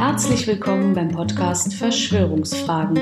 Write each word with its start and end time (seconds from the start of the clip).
Herzlich 0.00 0.46
willkommen 0.46 0.94
beim 0.94 1.10
Podcast 1.10 1.74
Verschwörungsfragen, 1.74 2.98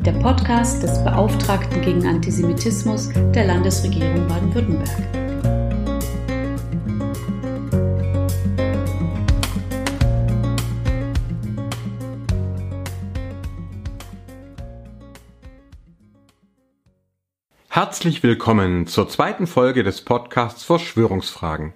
der 0.00 0.12
Podcast 0.12 0.82
des 0.82 1.04
Beauftragten 1.04 1.82
gegen 1.82 2.06
Antisemitismus 2.06 3.10
der 3.34 3.44
Landesregierung 3.44 4.26
Baden-Württemberg. 4.26 4.88
Herzlich 17.68 18.22
willkommen 18.22 18.86
zur 18.86 19.10
zweiten 19.10 19.46
Folge 19.46 19.84
des 19.84 20.00
Podcasts 20.00 20.64
Verschwörungsfragen. 20.64 21.74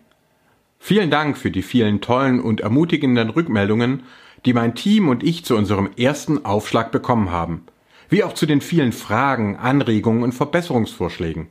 Vielen 0.79 1.11
Dank 1.11 1.37
für 1.37 1.51
die 1.51 1.63
vielen 1.63 2.01
tollen 2.01 2.41
und 2.41 2.63
ermutigenden 2.63 3.29
Rückmeldungen, 3.29 4.05
die 4.45 4.53
mein 4.53 4.75
Team 4.75 5.09
und 5.09 5.23
ich 5.23 5.45
zu 5.45 5.57
unserem 5.57 5.91
ersten 5.97 6.45
Aufschlag 6.45 6.93
bekommen 6.93 7.31
haben, 7.31 7.65
wie 8.09 8.25
auch 8.25 8.35
zu 8.35 8.47
den 8.47 8.61
vielen 8.61 8.93
Fragen, 8.93 9.57
Anregungen 9.57 10.23
und 10.23 10.33
Verbesserungsvorschlägen. 10.33 11.49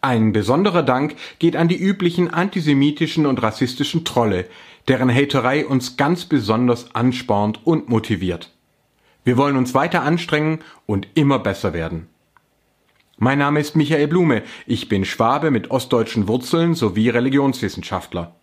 Ein 0.00 0.32
besonderer 0.32 0.82
Dank 0.82 1.16
geht 1.38 1.56
an 1.56 1.68
die 1.68 1.78
üblichen 1.78 2.28
antisemitischen 2.28 3.24
und 3.24 3.42
rassistischen 3.42 4.04
Trolle, 4.04 4.46
deren 4.86 5.08
Haterei 5.08 5.64
uns 5.64 5.96
ganz 5.96 6.26
besonders 6.26 6.94
anspornt 6.94 7.60
und 7.64 7.88
motiviert. 7.88 8.50
Wir 9.24 9.38
wollen 9.38 9.56
uns 9.56 9.72
weiter 9.72 10.02
anstrengen 10.02 10.58
und 10.84 11.08
immer 11.14 11.38
besser 11.38 11.72
werden. 11.72 12.08
Mein 13.16 13.38
Name 13.38 13.60
ist 13.60 13.76
Michael 13.76 14.08
Blume, 14.08 14.42
ich 14.66 14.88
bin 14.88 15.06
Schwabe 15.06 15.50
mit 15.50 15.70
ostdeutschen 15.70 16.28
Wurzeln 16.28 16.74
sowie 16.74 17.08
Religionswissenschaftler. 17.08 18.34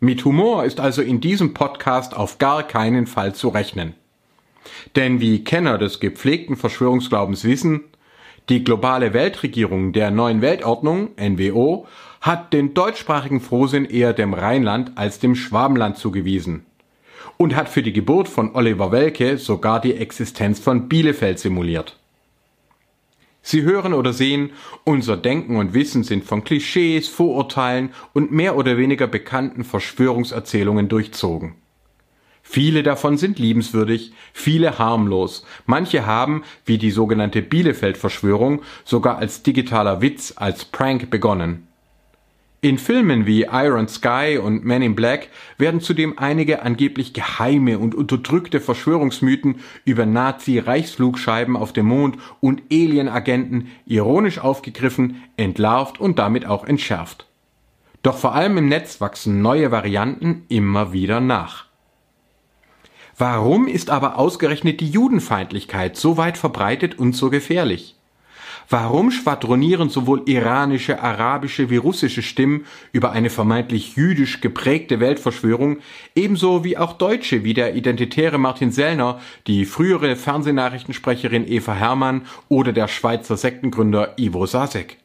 Mit 0.00 0.24
Humor 0.24 0.64
ist 0.64 0.80
also 0.80 1.02
in 1.02 1.20
diesem 1.20 1.54
Podcast 1.54 2.16
auf 2.16 2.38
gar 2.38 2.62
keinen 2.64 3.06
Fall 3.06 3.34
zu 3.34 3.48
rechnen. 3.48 3.94
Denn 4.96 5.20
wie 5.20 5.44
Kenner 5.44 5.78
des 5.78 6.00
gepflegten 6.00 6.56
Verschwörungsglaubens 6.56 7.44
wissen, 7.44 7.84
die 8.48 8.64
globale 8.64 9.14
Weltregierung 9.14 9.92
der 9.92 10.10
neuen 10.10 10.42
Weltordnung, 10.42 11.10
NWO, 11.16 11.86
hat 12.20 12.52
den 12.52 12.74
deutschsprachigen 12.74 13.40
Frohsinn 13.40 13.84
eher 13.84 14.12
dem 14.12 14.34
Rheinland 14.34 14.92
als 14.96 15.18
dem 15.18 15.34
Schwabenland 15.34 15.96
zugewiesen 15.96 16.66
und 17.36 17.54
hat 17.54 17.68
für 17.68 17.82
die 17.82 17.92
Geburt 17.92 18.28
von 18.28 18.54
Oliver 18.54 18.92
Welke 18.92 19.38
sogar 19.38 19.80
die 19.80 19.94
Existenz 19.94 20.58
von 20.58 20.88
Bielefeld 20.88 21.38
simuliert. 21.38 21.98
Sie 23.46 23.60
hören 23.60 23.92
oder 23.92 24.14
sehen, 24.14 24.52
unser 24.84 25.18
Denken 25.18 25.56
und 25.56 25.74
Wissen 25.74 26.02
sind 26.02 26.24
von 26.24 26.44
Klischees, 26.44 27.08
Vorurteilen 27.08 27.90
und 28.14 28.32
mehr 28.32 28.56
oder 28.56 28.78
weniger 28.78 29.06
bekannten 29.06 29.64
Verschwörungserzählungen 29.64 30.88
durchzogen. 30.88 31.54
Viele 32.42 32.82
davon 32.82 33.18
sind 33.18 33.38
liebenswürdig, 33.38 34.14
viele 34.32 34.78
harmlos, 34.78 35.44
manche 35.66 36.06
haben, 36.06 36.42
wie 36.64 36.78
die 36.78 36.90
sogenannte 36.90 37.42
Bielefeld-Verschwörung, 37.42 38.62
sogar 38.86 39.18
als 39.18 39.42
digitaler 39.42 40.00
Witz, 40.00 40.32
als 40.36 40.64
Prank 40.64 41.10
begonnen. 41.10 41.68
In 42.64 42.78
Filmen 42.78 43.26
wie 43.26 43.42
Iron 43.42 43.88
Sky 43.88 44.40
und 44.42 44.64
Men 44.64 44.80
in 44.80 44.94
Black 44.94 45.28
werden 45.58 45.82
zudem 45.82 46.18
einige 46.18 46.62
angeblich 46.62 47.12
geheime 47.12 47.78
und 47.78 47.94
unterdrückte 47.94 48.58
Verschwörungsmythen 48.58 49.56
über 49.84 50.06
Nazi-Reichsflugscheiben 50.06 51.58
auf 51.58 51.74
dem 51.74 51.84
Mond 51.84 52.16
und 52.40 52.62
Alien-Agenten 52.72 53.70
ironisch 53.84 54.38
aufgegriffen, 54.38 55.22
entlarvt 55.36 56.00
und 56.00 56.18
damit 56.18 56.46
auch 56.46 56.64
entschärft. 56.64 57.26
Doch 58.02 58.16
vor 58.16 58.34
allem 58.34 58.56
im 58.56 58.70
Netz 58.70 58.98
wachsen 58.98 59.42
neue 59.42 59.70
Varianten 59.70 60.46
immer 60.48 60.94
wieder 60.94 61.20
nach. 61.20 61.66
Warum 63.18 63.68
ist 63.68 63.90
aber 63.90 64.16
ausgerechnet 64.16 64.80
die 64.80 64.88
Judenfeindlichkeit 64.88 65.98
so 65.98 66.16
weit 66.16 66.38
verbreitet 66.38 66.98
und 66.98 67.14
so 67.14 67.28
gefährlich? 67.28 67.94
Warum 68.68 69.10
schwadronieren 69.10 69.90
sowohl 69.90 70.22
iranische, 70.26 71.02
arabische 71.02 71.70
wie 71.70 71.76
russische 71.76 72.22
Stimmen 72.22 72.66
über 72.92 73.12
eine 73.12 73.30
vermeintlich 73.30 73.96
jüdisch 73.96 74.40
geprägte 74.40 75.00
Weltverschwörung, 75.00 75.78
ebenso 76.14 76.64
wie 76.64 76.78
auch 76.78 76.94
Deutsche 76.94 77.44
wie 77.44 77.54
der 77.54 77.74
identitäre 77.74 78.38
Martin 78.38 78.72
Sellner, 78.72 79.20
die 79.46 79.64
frühere 79.64 80.16
Fernsehnachrichtensprecherin 80.16 81.46
Eva 81.46 81.74
Hermann 81.74 82.22
oder 82.48 82.72
der 82.72 82.88
Schweizer 82.88 83.36
Sektengründer 83.36 84.14
Ivo 84.18 84.46
Sasek? 84.46 85.03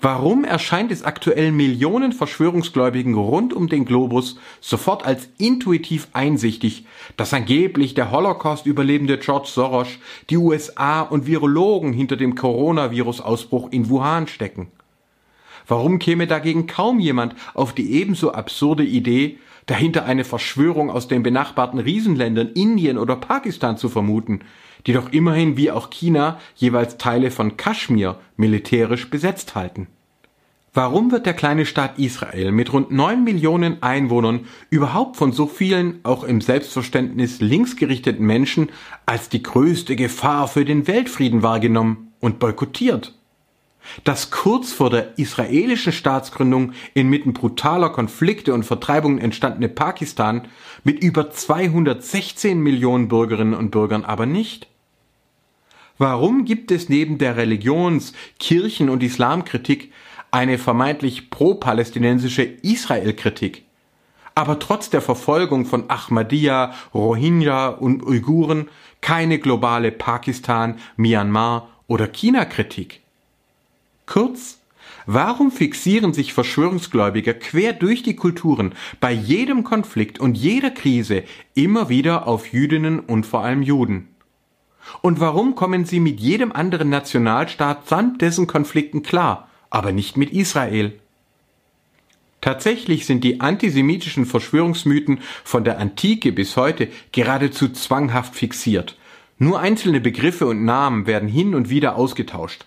Warum 0.00 0.44
erscheint 0.44 0.90
es 0.90 1.02
aktuell 1.02 1.52
Millionen 1.52 2.12
Verschwörungsgläubigen 2.12 3.14
rund 3.14 3.52
um 3.52 3.68
den 3.68 3.84
Globus 3.84 4.38
sofort 4.60 5.04
als 5.04 5.28
intuitiv 5.38 6.08
einsichtig, 6.12 6.86
dass 7.16 7.34
angeblich 7.34 7.94
der 7.94 8.10
Holocaust-Überlebende 8.10 9.18
George 9.18 9.48
Soros, 9.48 9.88
die 10.30 10.36
USA 10.36 11.02
und 11.02 11.26
Virologen 11.26 11.92
hinter 11.92 12.16
dem 12.16 12.34
Coronavirus-Ausbruch 12.34 13.68
in 13.72 13.88
Wuhan 13.88 14.26
stecken? 14.26 14.68
Warum 15.66 15.98
käme 15.98 16.26
dagegen 16.26 16.66
kaum 16.66 17.00
jemand 17.00 17.34
auf 17.54 17.72
die 17.72 17.92
ebenso 17.92 18.32
absurde 18.32 18.84
Idee, 18.84 19.38
dahinter 19.66 20.04
eine 20.04 20.24
Verschwörung 20.24 20.90
aus 20.90 21.08
den 21.08 21.22
benachbarten 21.22 21.78
Riesenländern 21.78 22.48
Indien 22.48 22.98
oder 22.98 23.16
Pakistan 23.16 23.78
zu 23.78 23.88
vermuten, 23.88 24.40
die 24.86 24.92
doch 24.92 25.12
immerhin 25.12 25.56
wie 25.56 25.70
auch 25.70 25.90
China 25.90 26.38
jeweils 26.56 26.98
Teile 26.98 27.30
von 27.30 27.56
Kaschmir 27.56 28.18
militärisch 28.36 29.10
besetzt 29.10 29.54
halten. 29.54 29.88
Warum 30.76 31.12
wird 31.12 31.24
der 31.24 31.34
kleine 31.34 31.66
Staat 31.66 32.00
Israel 32.00 32.50
mit 32.50 32.72
rund 32.72 32.90
neun 32.90 33.22
Millionen 33.22 33.80
Einwohnern 33.80 34.46
überhaupt 34.70 35.16
von 35.16 35.30
so 35.30 35.46
vielen, 35.46 36.00
auch 36.02 36.24
im 36.24 36.40
Selbstverständnis 36.40 37.40
linksgerichteten 37.40 38.26
Menschen, 38.26 38.70
als 39.06 39.28
die 39.28 39.42
größte 39.42 39.94
Gefahr 39.94 40.48
für 40.48 40.64
den 40.64 40.88
Weltfrieden 40.88 41.44
wahrgenommen 41.44 42.12
und 42.18 42.40
boykottiert? 42.40 43.14
Das 44.02 44.32
kurz 44.32 44.72
vor 44.72 44.90
der 44.90 45.16
israelischen 45.16 45.92
Staatsgründung 45.92 46.72
inmitten 46.94 47.34
brutaler 47.34 47.90
Konflikte 47.90 48.52
und 48.52 48.64
Vertreibungen 48.64 49.18
entstandene 49.18 49.68
Pakistan 49.68 50.48
mit 50.82 51.04
über 51.04 51.30
216 51.30 52.58
Millionen 52.58 53.06
Bürgerinnen 53.06 53.54
und 53.54 53.70
Bürgern 53.70 54.04
aber 54.04 54.26
nicht? 54.26 54.66
Warum 55.98 56.44
gibt 56.44 56.72
es 56.72 56.88
neben 56.88 57.18
der 57.18 57.36
Religions-, 57.36 58.14
Kirchen- 58.40 58.90
und 58.90 59.02
Islamkritik 59.02 59.92
eine 60.32 60.58
vermeintlich 60.58 61.30
pro-palästinensische 61.30 62.42
Israel-Kritik? 62.42 63.62
Aber 64.34 64.58
trotz 64.58 64.90
der 64.90 65.00
Verfolgung 65.00 65.64
von 65.64 65.88
Ahmadiyya, 65.88 66.74
Rohingya 66.92 67.68
und 67.68 68.02
Uiguren 68.04 68.68
keine 69.00 69.38
globale 69.38 69.92
Pakistan, 69.92 70.78
Myanmar 70.96 71.68
oder 71.86 72.08
China-Kritik? 72.08 73.02
Kurz, 74.06 74.58
warum 75.06 75.52
fixieren 75.52 76.12
sich 76.12 76.34
Verschwörungsgläubiger 76.34 77.34
quer 77.34 77.72
durch 77.72 78.02
die 78.02 78.16
Kulturen 78.16 78.74
bei 78.98 79.12
jedem 79.12 79.62
Konflikt 79.62 80.18
und 80.18 80.36
jeder 80.36 80.72
Krise 80.72 81.22
immer 81.54 81.88
wieder 81.88 82.26
auf 82.26 82.52
Jüdinnen 82.52 82.98
und 82.98 83.26
vor 83.26 83.44
allem 83.44 83.62
Juden? 83.62 84.08
Und 85.02 85.20
warum 85.20 85.54
kommen 85.54 85.84
sie 85.84 86.00
mit 86.00 86.20
jedem 86.20 86.52
anderen 86.52 86.88
Nationalstaat 86.88 87.88
samt 87.88 88.22
dessen 88.22 88.46
Konflikten 88.46 89.02
klar, 89.02 89.48
aber 89.70 89.92
nicht 89.92 90.16
mit 90.16 90.30
Israel? 90.32 90.92
Tatsächlich 92.40 93.06
sind 93.06 93.24
die 93.24 93.40
antisemitischen 93.40 94.26
Verschwörungsmythen 94.26 95.20
von 95.44 95.64
der 95.64 95.78
Antike 95.78 96.30
bis 96.30 96.58
heute 96.58 96.88
geradezu 97.10 97.70
zwanghaft 97.70 98.34
fixiert. 98.34 98.98
Nur 99.38 99.60
einzelne 99.60 100.00
Begriffe 100.00 100.46
und 100.46 100.62
Namen 100.62 101.06
werden 101.06 101.28
hin 101.28 101.54
und 101.54 101.70
wieder 101.70 101.96
ausgetauscht. 101.96 102.66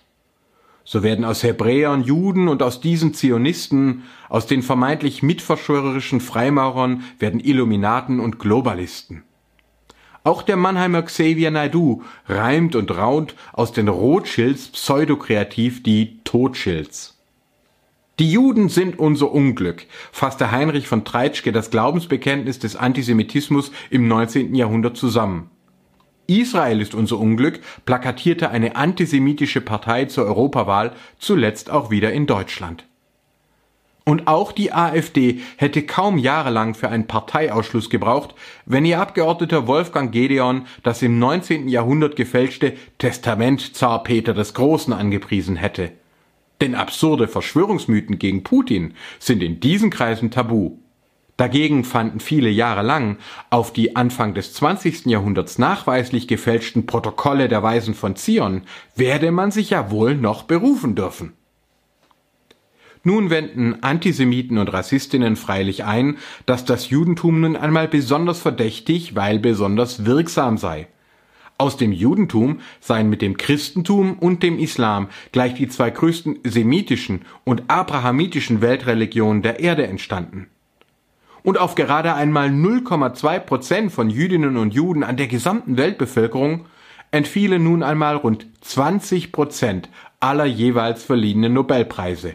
So 0.82 1.02
werden 1.02 1.24
aus 1.24 1.42
Hebräern 1.42 2.02
Juden 2.02 2.48
und 2.48 2.62
aus 2.62 2.80
diesen 2.80 3.14
Zionisten, 3.14 4.04
aus 4.28 4.46
den 4.46 4.62
vermeintlich 4.62 5.22
mitverschwörerischen 5.22 6.20
Freimaurern 6.20 7.04
werden 7.18 7.38
Illuminaten 7.38 8.20
und 8.20 8.38
Globalisten. 8.38 9.22
Auch 10.24 10.42
der 10.42 10.56
Mannheimer 10.56 11.02
Xavier 11.02 11.50
Naidu 11.50 12.02
reimt 12.26 12.74
und 12.76 12.90
raunt 12.96 13.34
aus 13.52 13.72
den 13.72 13.88
Rothschilds 13.88 14.68
pseudokreativ 14.68 15.82
die 15.82 16.20
Totschilds. 16.24 17.18
Die 18.18 18.32
Juden 18.32 18.68
sind 18.68 18.98
unser 18.98 19.30
Unglück, 19.30 19.86
fasste 20.10 20.50
Heinrich 20.50 20.88
von 20.88 21.04
Treitschke 21.04 21.52
das 21.52 21.70
Glaubensbekenntnis 21.70 22.58
des 22.58 22.74
Antisemitismus 22.74 23.70
im 23.90 24.08
19. 24.08 24.56
Jahrhundert 24.56 24.96
zusammen. 24.96 25.50
Israel 26.26 26.80
ist 26.80 26.96
unser 26.96 27.18
Unglück, 27.18 27.60
plakatierte 27.86 28.50
eine 28.50 28.74
antisemitische 28.74 29.60
Partei 29.60 30.06
zur 30.06 30.26
Europawahl, 30.26 30.92
zuletzt 31.18 31.70
auch 31.70 31.90
wieder 31.90 32.12
in 32.12 32.26
Deutschland. 32.26 32.87
Und 34.08 34.26
auch 34.26 34.52
die 34.52 34.72
AfD 34.72 35.40
hätte 35.58 35.82
kaum 35.82 36.16
jahrelang 36.16 36.72
für 36.72 36.88
einen 36.88 37.06
Parteiausschluss 37.06 37.90
gebraucht, 37.90 38.34
wenn 38.64 38.86
ihr 38.86 39.02
Abgeordneter 39.02 39.66
Wolfgang 39.66 40.10
Gedeon 40.10 40.62
das 40.82 41.02
im 41.02 41.18
19. 41.18 41.68
Jahrhundert 41.68 42.16
gefälschte 42.16 42.72
Testament 42.96 43.76
Zar 43.76 44.02
Peter 44.04 44.32
des 44.32 44.54
Großen 44.54 44.94
angepriesen 44.94 45.56
hätte. 45.56 45.92
Denn 46.62 46.74
absurde 46.74 47.28
Verschwörungsmythen 47.28 48.18
gegen 48.18 48.44
Putin 48.44 48.94
sind 49.18 49.42
in 49.42 49.60
diesen 49.60 49.90
Kreisen 49.90 50.30
tabu. 50.30 50.78
Dagegen 51.36 51.84
fanden 51.84 52.20
viele 52.20 52.48
Jahre 52.48 52.80
lang 52.80 53.18
auf 53.50 53.74
die 53.74 53.94
Anfang 53.94 54.32
des 54.32 54.54
20. 54.54 55.04
Jahrhunderts 55.04 55.58
nachweislich 55.58 56.26
gefälschten 56.26 56.86
Protokolle 56.86 57.50
der 57.50 57.62
Weisen 57.62 57.92
von 57.92 58.16
Zion 58.16 58.62
werde 58.96 59.32
man 59.32 59.50
sich 59.50 59.68
ja 59.68 59.90
wohl 59.90 60.14
noch 60.14 60.44
berufen 60.44 60.94
dürfen. 60.94 61.34
Nun 63.04 63.30
wenden 63.30 63.82
Antisemiten 63.82 64.58
und 64.58 64.72
Rassistinnen 64.72 65.36
freilich 65.36 65.84
ein, 65.84 66.18
dass 66.46 66.64
das 66.64 66.90
Judentum 66.90 67.40
nun 67.40 67.56
einmal 67.56 67.88
besonders 67.88 68.40
verdächtig, 68.40 69.14
weil 69.14 69.38
besonders 69.38 70.04
wirksam 70.04 70.58
sei. 70.58 70.88
Aus 71.56 71.76
dem 71.76 71.92
Judentum 71.92 72.60
seien 72.80 73.10
mit 73.10 73.22
dem 73.22 73.36
Christentum 73.36 74.18
und 74.18 74.42
dem 74.42 74.58
Islam 74.58 75.08
gleich 75.32 75.54
die 75.54 75.68
zwei 75.68 75.90
größten 75.90 76.38
semitischen 76.44 77.22
und 77.44 77.64
abrahamitischen 77.68 78.60
Weltreligionen 78.60 79.42
der 79.42 79.60
Erde 79.60 79.86
entstanden 79.86 80.48
und 81.48 81.58
auf 81.58 81.74
gerade 81.74 82.14
einmal 82.14 82.48
0,2 82.48 83.38
Prozent 83.38 83.92
von 83.92 84.10
Jüdinnen 84.10 84.58
und 84.58 84.74
Juden 84.74 85.02
an 85.02 85.16
der 85.16 85.28
gesamten 85.28 85.78
Weltbevölkerung 85.78 86.66
entfielen 87.10 87.64
nun 87.64 87.82
einmal 87.82 88.16
rund 88.16 88.46
20 88.60 89.32
Prozent 89.32 89.88
aller 90.20 90.44
jeweils 90.44 91.02
verliehenen 91.04 91.54
Nobelpreise. 91.54 92.34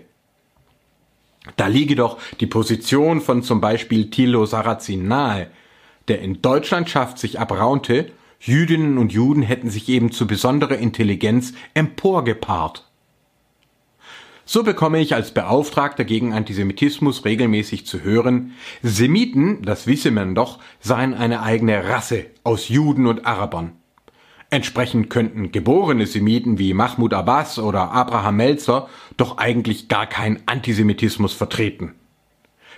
Da 1.57 1.67
liege 1.67 1.95
doch 1.95 2.19
die 2.39 2.47
Position 2.47 3.21
von 3.21 3.43
zum 3.43 3.59
Beispiel 3.59 4.09
Thilo 4.09 4.45
Sarrazin 4.45 5.07
nahe, 5.07 5.47
der 6.07 6.21
in 6.21 6.41
Deutschland 6.41 6.89
schafft 6.89 7.19
sich 7.19 7.39
abraunte, 7.39 8.11
Jüdinnen 8.39 8.97
und 8.97 9.13
Juden 9.13 9.41
hätten 9.41 9.69
sich 9.69 9.87
eben 9.87 10.11
zu 10.11 10.27
besonderer 10.27 10.77
Intelligenz 10.77 11.53
emporgepaart. 11.73 12.85
So 14.45 14.63
bekomme 14.63 14.99
ich 14.99 15.15
als 15.15 15.33
Beauftragter 15.33 16.03
gegen 16.03 16.33
Antisemitismus 16.33 17.23
regelmäßig 17.23 17.85
zu 17.85 18.01
hören, 18.01 18.53
Semiten, 18.81 19.61
das 19.61 19.87
wisse 19.87 20.11
man 20.11 20.35
doch, 20.35 20.59
seien 20.81 21.13
eine 21.13 21.41
eigene 21.41 21.87
Rasse 21.87 22.25
aus 22.43 22.67
Juden 22.67 23.07
und 23.07 23.25
Arabern. 23.25 23.71
Entsprechend 24.53 25.09
könnten 25.09 25.51
geborene 25.51 26.05
Semiten 26.05 26.59
wie 26.59 26.75
Mahmoud 26.75 27.15
Abbas 27.15 27.57
oder 27.57 27.89
Abraham 27.89 28.35
Melzer 28.35 28.87
doch 29.17 29.39
eigentlich 29.39 29.87
gar 29.87 30.05
keinen 30.05 30.43
Antisemitismus 30.45 31.33
vertreten. 31.33 31.95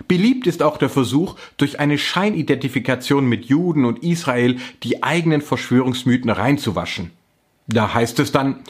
Beliebt 0.08 0.46
ist 0.46 0.62
auch 0.62 0.78
der 0.78 0.88
Versuch, 0.88 1.36
durch 1.58 1.78
eine 1.78 1.98
Scheinidentifikation 1.98 3.26
mit 3.26 3.44
Juden 3.44 3.84
und 3.84 4.02
Israel 4.02 4.56
die 4.84 5.02
eigenen 5.02 5.42
Verschwörungsmythen 5.42 6.30
reinzuwaschen. 6.30 7.10
Da 7.66 7.92
heißt 7.92 8.20
es 8.20 8.32
dann, 8.32 8.60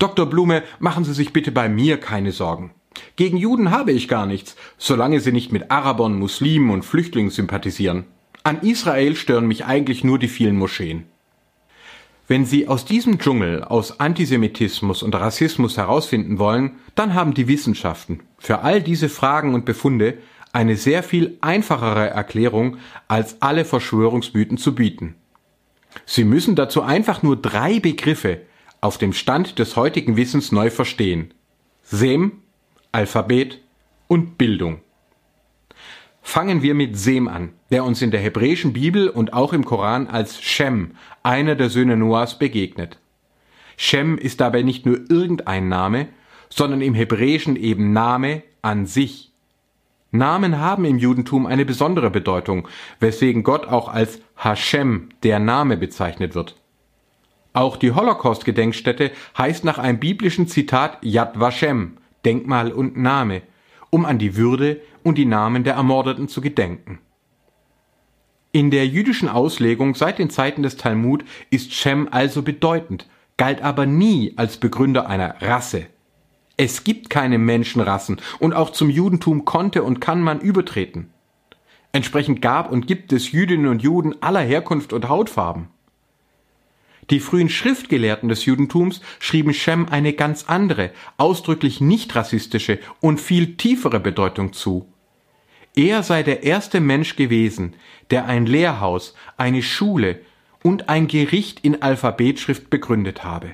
Dr. 0.00 0.26
Blume, 0.26 0.64
machen 0.80 1.04
Sie 1.04 1.14
sich 1.14 1.32
bitte 1.32 1.52
bei 1.52 1.68
mir 1.68 1.98
keine 1.98 2.32
Sorgen. 2.32 2.72
Gegen 3.14 3.36
Juden 3.36 3.70
habe 3.70 3.92
ich 3.92 4.08
gar 4.08 4.26
nichts, 4.26 4.56
solange 4.76 5.20
sie 5.20 5.30
nicht 5.30 5.52
mit 5.52 5.70
Arabern, 5.70 6.18
Muslimen 6.18 6.70
und 6.70 6.84
Flüchtlingen 6.84 7.30
sympathisieren. 7.30 8.06
An 8.42 8.62
Israel 8.62 9.14
stören 9.14 9.46
mich 9.46 9.66
eigentlich 9.66 10.02
nur 10.02 10.18
die 10.18 10.26
vielen 10.26 10.56
Moscheen. 10.56 11.04
Wenn 12.28 12.44
Sie 12.44 12.66
aus 12.66 12.84
diesem 12.84 13.18
Dschungel 13.18 13.62
aus 13.62 14.00
Antisemitismus 14.00 15.04
und 15.04 15.14
Rassismus 15.14 15.76
herausfinden 15.76 16.38
wollen, 16.40 16.72
dann 16.96 17.14
haben 17.14 17.34
die 17.34 17.46
Wissenschaften 17.46 18.20
für 18.38 18.60
all 18.60 18.82
diese 18.82 19.08
Fragen 19.08 19.54
und 19.54 19.64
Befunde 19.64 20.18
eine 20.52 20.76
sehr 20.76 21.02
viel 21.02 21.38
einfachere 21.40 22.08
Erklärung 22.08 22.78
als 23.06 23.42
alle 23.42 23.64
Verschwörungsmythen 23.64 24.58
zu 24.58 24.74
bieten. 24.74 25.14
Sie 26.04 26.24
müssen 26.24 26.56
dazu 26.56 26.82
einfach 26.82 27.22
nur 27.22 27.36
drei 27.36 27.78
Begriffe 27.78 28.40
auf 28.80 28.98
dem 28.98 29.12
Stand 29.12 29.58
des 29.58 29.76
heutigen 29.76 30.16
Wissens 30.16 30.50
neu 30.50 30.70
verstehen. 30.70 31.32
Sem, 31.82 32.42
Alphabet 32.90 33.60
und 34.08 34.36
Bildung. 34.36 34.80
Fangen 36.28 36.60
wir 36.60 36.74
mit 36.74 36.98
Sem 36.98 37.28
an, 37.28 37.52
der 37.70 37.84
uns 37.84 38.02
in 38.02 38.10
der 38.10 38.18
hebräischen 38.18 38.72
Bibel 38.72 39.08
und 39.08 39.32
auch 39.32 39.52
im 39.52 39.64
Koran 39.64 40.08
als 40.08 40.42
Shem, 40.42 40.90
einer 41.22 41.54
der 41.54 41.70
Söhne 41.70 41.96
Noahs, 41.96 42.36
begegnet. 42.36 42.98
Shem 43.76 44.18
ist 44.18 44.40
dabei 44.40 44.62
nicht 44.62 44.86
nur 44.86 44.98
irgendein 45.08 45.68
Name, 45.68 46.08
sondern 46.48 46.80
im 46.80 46.94
Hebräischen 46.94 47.54
eben 47.54 47.92
Name 47.92 48.42
an 48.60 48.86
sich. 48.86 49.30
Namen 50.10 50.58
haben 50.58 50.84
im 50.84 50.98
Judentum 50.98 51.46
eine 51.46 51.64
besondere 51.64 52.10
Bedeutung, 52.10 52.66
weswegen 52.98 53.44
Gott 53.44 53.68
auch 53.68 53.88
als 53.88 54.20
Hashem, 54.34 55.10
der 55.22 55.38
Name, 55.38 55.76
bezeichnet 55.76 56.34
wird. 56.34 56.56
Auch 57.52 57.76
die 57.76 57.92
Holocaust-Gedenkstätte 57.92 59.12
heißt 59.38 59.64
nach 59.64 59.78
einem 59.78 60.00
biblischen 60.00 60.48
Zitat 60.48 60.98
Yad 61.02 61.38
Vashem, 61.38 61.98
Denkmal 62.24 62.72
und 62.72 62.96
Name, 62.96 63.42
um 63.90 64.04
an 64.04 64.18
die 64.18 64.34
Würde 64.34 64.80
und 65.06 65.18
die 65.18 65.24
Namen 65.24 65.62
der 65.62 65.74
Ermordeten 65.74 66.26
zu 66.26 66.40
gedenken. 66.40 66.98
In 68.50 68.72
der 68.72 68.88
jüdischen 68.88 69.28
Auslegung 69.28 69.94
seit 69.94 70.18
den 70.18 70.30
Zeiten 70.30 70.64
des 70.64 70.76
Talmud 70.76 71.24
ist 71.48 71.72
Shem 71.72 72.08
also 72.10 72.42
bedeutend, 72.42 73.08
galt 73.36 73.62
aber 73.62 73.86
nie 73.86 74.32
als 74.34 74.56
Begründer 74.56 75.06
einer 75.06 75.40
Rasse. 75.40 75.86
Es 76.56 76.82
gibt 76.82 77.08
keine 77.08 77.38
Menschenrassen 77.38 78.20
und 78.40 78.52
auch 78.52 78.70
zum 78.70 78.90
Judentum 78.90 79.44
konnte 79.44 79.84
und 79.84 80.00
kann 80.00 80.22
man 80.22 80.40
übertreten. 80.40 81.10
Entsprechend 81.92 82.42
gab 82.42 82.72
und 82.72 82.88
gibt 82.88 83.12
es 83.12 83.30
Jüdinnen 83.30 83.68
und 83.68 83.82
Juden 83.82 84.20
aller 84.22 84.40
Herkunft 84.40 84.92
und 84.92 85.08
Hautfarben. 85.08 85.68
Die 87.10 87.20
frühen 87.20 87.48
Schriftgelehrten 87.48 88.28
des 88.28 88.44
Judentums 88.44 89.00
schrieben 89.20 89.54
Shem 89.54 89.86
eine 89.88 90.14
ganz 90.14 90.46
andere, 90.48 90.90
ausdrücklich 91.16 91.80
nicht 91.80 92.16
rassistische 92.16 92.80
und 93.00 93.20
viel 93.20 93.56
tiefere 93.56 94.00
Bedeutung 94.00 94.52
zu. 94.52 94.88
Er 95.76 96.02
sei 96.02 96.22
der 96.22 96.42
erste 96.42 96.80
Mensch 96.80 97.16
gewesen, 97.16 97.74
der 98.10 98.24
ein 98.24 98.46
Lehrhaus, 98.46 99.14
eine 99.36 99.62
Schule 99.62 100.20
und 100.62 100.88
ein 100.88 101.06
Gericht 101.06 101.60
in 101.60 101.82
Alphabetschrift 101.82 102.70
begründet 102.70 103.24
habe. 103.24 103.50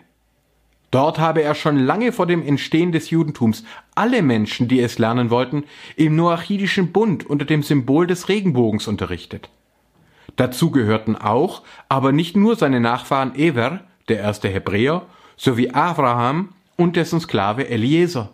Dort 0.93 1.19
habe 1.19 1.43
er 1.43 1.57
schon 1.57 1.79
lange 1.79 2.13
vor 2.13 2.27
dem 2.27 2.47
Entstehen 2.47 2.93
des 2.93 3.11
Judentums 3.11 3.65
alle 3.95 4.23
Menschen, 4.23 4.69
die 4.69 4.79
es 4.81 4.99
lernen 4.99 5.31
wollten, 5.31 5.65
im 5.97 6.15
Noachidischen 6.15 6.93
Bund 6.93 7.27
unter 7.27 7.45
dem 7.45 7.63
Symbol 7.63 8.07
des 8.07 8.29
Regenbogens 8.29 8.87
unterrichtet. 8.87 9.49
Dazu 10.37 10.71
gehörten 10.71 11.17
auch, 11.17 11.63
aber 11.89 12.13
nicht 12.13 12.37
nur 12.37 12.57
seine 12.57 12.79
Nachfahren 12.79 13.35
Ever, 13.35 13.81
der 14.09 14.19
erste 14.19 14.49
Hebräer, 14.49 15.07
sowie 15.37 15.71
Abraham 15.71 16.51
und 16.77 16.95
dessen 16.95 17.21
Sklave 17.21 17.69
Eliezer. 17.69 18.31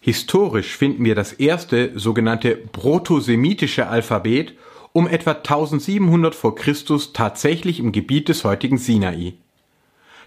Historisch 0.00 0.76
finden 0.76 1.04
wir 1.04 1.14
das 1.14 1.32
erste 1.32 1.98
sogenannte 1.98 2.56
protosemitische 2.56 3.88
Alphabet 3.88 4.54
um 4.92 5.06
etwa 5.06 5.32
1700 5.32 6.34
vor 6.34 6.54
Christus 6.54 7.12
tatsächlich 7.12 7.78
im 7.78 7.92
Gebiet 7.92 8.28
des 8.28 8.44
heutigen 8.44 8.78
Sinai. 8.78 9.34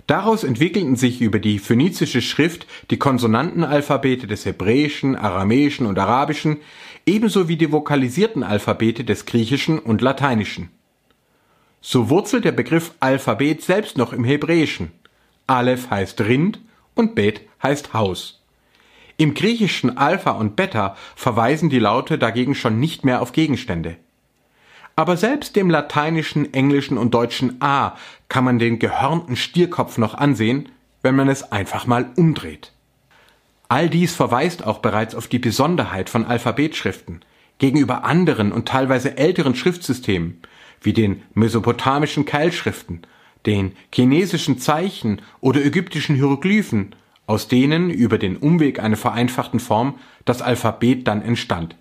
Daraus 0.08 0.44
entwickelten 0.44 0.96
sich 0.96 1.22
über 1.22 1.40
die 1.40 1.60
phönizische 1.60 2.22
Schrift 2.22 2.68
die 2.90 2.98
Konsonantenalphabete 2.98 4.28
des 4.28 4.46
Hebräischen, 4.46 5.16
Aramäischen 5.16 5.86
und 5.86 5.98
Arabischen, 5.98 6.58
ebenso 7.06 7.48
wie 7.48 7.56
die 7.56 7.72
vokalisierten 7.72 8.44
Alphabete 8.44 9.04
des 9.04 9.26
Griechischen 9.26 9.80
und 9.80 10.02
Lateinischen. 10.02 10.70
So 11.82 12.10
wurzelt 12.10 12.46
der 12.46 12.52
Begriff 12.52 12.94
Alphabet 13.00 13.62
selbst 13.62 13.98
noch 13.98 14.14
im 14.14 14.24
Hebräischen. 14.24 14.92
Aleph 15.48 15.90
heißt 15.90 16.22
Rind 16.22 16.60
und 16.94 17.16
Bet 17.16 17.42
heißt 17.64 17.94
Haus. 17.94 18.41
Im 19.22 19.36
griechischen 19.36 20.00
Alpha 20.00 20.32
und 20.32 20.56
Beta 20.56 20.96
verweisen 21.16 21.70
die 21.70 21.78
Laute 21.78 22.18
dagegen 22.18 22.56
schon 22.56 22.80
nicht 22.80 23.06
mehr 23.06 23.22
auf 23.22 23.34
Gegenstände. 23.34 23.98
Aber 24.96 25.16
selbst 25.16 25.56
dem 25.56 25.70
lateinischen, 25.70 26.56
englischen 26.56 26.98
und 26.98 27.14
deutschen 27.14 27.62
A 27.62 27.96
kann 28.30 28.44
man 28.44 28.58
den 28.58 28.80
gehörnten 28.80 29.36
Stierkopf 29.36 30.00
noch 30.00 30.16
ansehen, 30.16 30.70
wenn 31.04 31.16
man 31.16 31.30
es 31.30 31.52
einfach 31.52 31.86
mal 31.86 32.10
umdreht. 32.16 32.74
All 33.70 33.92
dies 33.92 34.16
verweist 34.16 34.66
auch 34.66 34.80
bereits 34.80 35.14
auf 35.14 35.28
die 35.28 35.38
Besonderheit 35.38 36.10
von 36.10 36.26
Alphabetschriften 36.26 37.24
gegenüber 37.60 38.04
anderen 38.04 38.52
und 38.52 38.68
teilweise 38.68 39.20
älteren 39.20 39.54
Schriftsystemen, 39.54 40.42
wie 40.82 40.94
den 40.94 41.22
mesopotamischen 41.36 42.26
Keilschriften, 42.26 43.04
den 43.46 43.74
chinesischen 43.94 44.58
Zeichen 44.58 45.22
oder 45.42 45.64
ägyptischen 45.64 46.16
Hieroglyphen, 46.16 46.96
aus 47.28 47.48
denen 47.48 47.90
über 47.90 48.18
den 48.18 48.38
Umweg 48.38 48.80
einer 48.80 48.98
vereinfachten 48.98 49.60
Form 49.60 49.96
das 50.26 50.42
Alphabet 50.42 51.08
dann 51.08 51.22
entstand. 51.22 51.76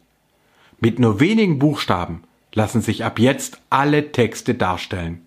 Mit 0.81 0.99
nur 0.99 1.21
wenigen 1.21 1.59
Buchstaben 1.59 2.23
lassen 2.55 2.81
sich 2.81 3.05
ab 3.05 3.19
jetzt 3.19 3.61
alle 3.71 4.13
Texte 4.13 4.55
darstellen. 4.55 5.27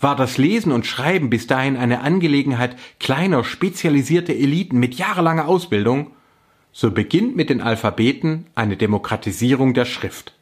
War 0.00 0.16
das 0.16 0.38
Lesen 0.38 0.72
und 0.72 0.86
Schreiben 0.86 1.28
bis 1.28 1.46
dahin 1.46 1.76
eine 1.76 2.00
Angelegenheit 2.00 2.76
kleiner, 2.98 3.44
spezialisierter 3.44 4.32
Eliten 4.32 4.78
mit 4.78 4.94
jahrelanger 4.94 5.46
Ausbildung, 5.46 6.12
so 6.72 6.90
beginnt 6.90 7.36
mit 7.36 7.50
den 7.50 7.60
Alphabeten 7.60 8.46
eine 8.54 8.76
Demokratisierung 8.76 9.74
der 9.74 9.84
Schrift. 9.84 10.34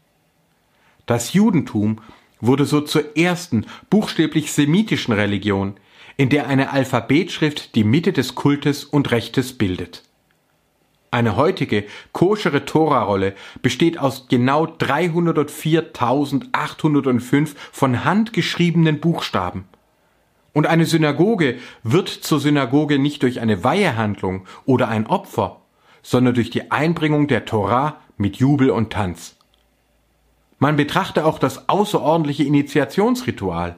Das 1.06 1.32
Judentum 1.32 2.00
wurde 2.40 2.66
so 2.66 2.80
zur 2.80 3.16
ersten 3.16 3.66
buchstäblich 3.90 4.52
semitischen 4.52 5.14
Religion, 5.14 5.74
in 6.18 6.28
der 6.28 6.46
eine 6.48 6.70
Alphabetschrift 6.72 7.74
die 7.76 7.84
Mitte 7.84 8.12
des 8.12 8.34
Kultes 8.34 8.84
und 8.84 9.10
Rechtes 9.12 9.56
bildet. 9.56 10.02
Eine 11.12 11.36
heutige 11.36 11.84
koschere 12.12 12.64
Torarolle 12.66 13.34
besteht 13.62 13.98
aus 13.98 14.26
genau 14.28 14.66
304.805 14.66 17.54
von 17.72 18.04
Hand 18.04 18.34
geschriebenen 18.34 19.00
Buchstaben. 19.00 19.64
Und 20.52 20.66
eine 20.66 20.84
Synagoge 20.86 21.58
wird 21.84 22.08
zur 22.08 22.40
Synagoge 22.40 22.98
nicht 22.98 23.22
durch 23.22 23.38
eine 23.40 23.62
Weihehandlung 23.62 24.44
oder 24.66 24.88
ein 24.88 25.06
Opfer, 25.06 25.60
sondern 26.02 26.34
durch 26.34 26.50
die 26.50 26.72
Einbringung 26.72 27.28
der 27.28 27.44
Torah 27.44 28.00
mit 28.16 28.34
Jubel 28.36 28.70
und 28.70 28.92
Tanz. 28.92 29.36
Man 30.58 30.74
betrachte 30.74 31.24
auch 31.24 31.38
das 31.38 31.68
außerordentliche 31.68 32.42
Initiationsritual. 32.42 33.76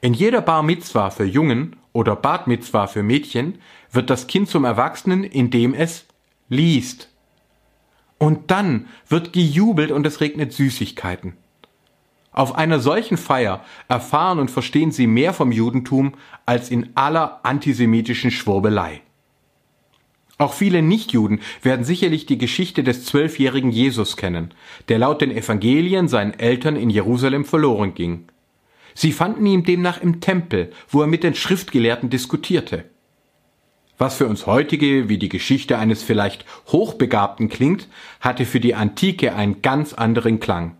In 0.00 0.14
jeder 0.14 0.42
Bar 0.42 0.62
Mitzwa 0.62 1.10
für 1.10 1.24
Jungen 1.24 1.76
oder 1.92 2.16
Bad 2.16 2.46
Mitzwa 2.46 2.86
für 2.86 3.02
Mädchen 3.02 3.58
wird 3.90 4.10
das 4.10 4.26
Kind 4.26 4.48
zum 4.48 4.64
Erwachsenen, 4.64 5.24
indem 5.24 5.72
es 5.72 6.04
liest. 6.48 7.08
Und 8.18 8.50
dann 8.50 8.86
wird 9.08 9.32
gejubelt 9.32 9.90
und 9.90 10.06
es 10.06 10.20
regnet 10.20 10.52
Süßigkeiten. 10.52 11.34
Auf 12.32 12.54
einer 12.54 12.80
solchen 12.80 13.16
Feier 13.16 13.64
erfahren 13.88 14.38
und 14.38 14.50
verstehen 14.50 14.92
sie 14.92 15.06
mehr 15.06 15.32
vom 15.32 15.52
Judentum 15.52 16.14
als 16.44 16.70
in 16.70 16.90
aller 16.94 17.40
antisemitischen 17.44 18.30
Schwurbelei. 18.30 19.00
Auch 20.38 20.52
viele 20.52 20.82
Nichtjuden 20.82 21.40
werden 21.62 21.86
sicherlich 21.86 22.26
die 22.26 22.36
Geschichte 22.36 22.84
des 22.84 23.06
zwölfjährigen 23.06 23.70
Jesus 23.70 24.18
kennen, 24.18 24.52
der 24.88 24.98
laut 24.98 25.22
den 25.22 25.30
Evangelien 25.30 26.08
seinen 26.08 26.38
Eltern 26.38 26.76
in 26.76 26.90
Jerusalem 26.90 27.46
verloren 27.46 27.94
ging. 27.94 28.28
Sie 28.98 29.12
fanden 29.12 29.44
ihn 29.44 29.62
demnach 29.62 30.00
im 30.00 30.22
Tempel, 30.22 30.72
wo 30.88 31.02
er 31.02 31.06
mit 31.06 31.22
den 31.22 31.34
Schriftgelehrten 31.34 32.08
diskutierte. 32.08 32.86
Was 33.98 34.16
für 34.16 34.26
uns 34.26 34.46
heutige 34.46 35.10
wie 35.10 35.18
die 35.18 35.28
Geschichte 35.28 35.76
eines 35.76 36.02
vielleicht 36.02 36.46
Hochbegabten 36.68 37.50
klingt, 37.50 37.88
hatte 38.20 38.46
für 38.46 38.58
die 38.58 38.74
Antike 38.74 39.34
einen 39.34 39.60
ganz 39.60 39.92
anderen 39.92 40.40
Klang. 40.40 40.78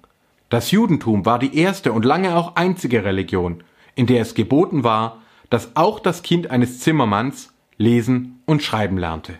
Das 0.49 0.71
Judentum 0.71 1.27
war 1.27 1.39
die 1.39 1.59
erste 1.59 1.93
und 1.93 2.07
lange 2.07 2.37
auch 2.37 2.57
einzige 2.57 3.05
Religion, 3.05 3.63
in 3.95 4.07
der 4.07 4.23
es 4.23 4.35
geboten 4.35 4.83
war, 4.83 5.21
dass 5.51 5.77
auch 5.77 6.01
das 6.01 6.23
Kind 6.23 6.51
eines 6.51 6.81
Zimmermanns 6.81 7.53
lesen 7.77 8.41
und 8.47 8.63
schreiben 8.63 8.97
lernte. 8.97 9.35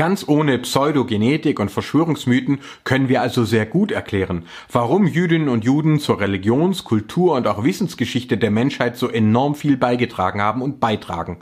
Ganz 0.00 0.26
ohne 0.26 0.58
Pseudogenetik 0.58 1.60
und 1.60 1.70
Verschwörungsmythen 1.70 2.60
können 2.84 3.10
wir 3.10 3.20
also 3.20 3.44
sehr 3.44 3.66
gut 3.66 3.92
erklären, 3.92 4.46
warum 4.72 5.06
Jüdinnen 5.06 5.50
und 5.50 5.62
Juden 5.62 6.00
zur 6.00 6.20
Religions-, 6.20 6.84
Kultur- 6.84 7.34
und 7.34 7.46
auch 7.46 7.64
Wissensgeschichte 7.64 8.38
der 8.38 8.50
Menschheit 8.50 8.96
so 8.96 9.10
enorm 9.10 9.54
viel 9.54 9.76
beigetragen 9.76 10.40
haben 10.40 10.62
und 10.62 10.80
beitragen. 10.80 11.40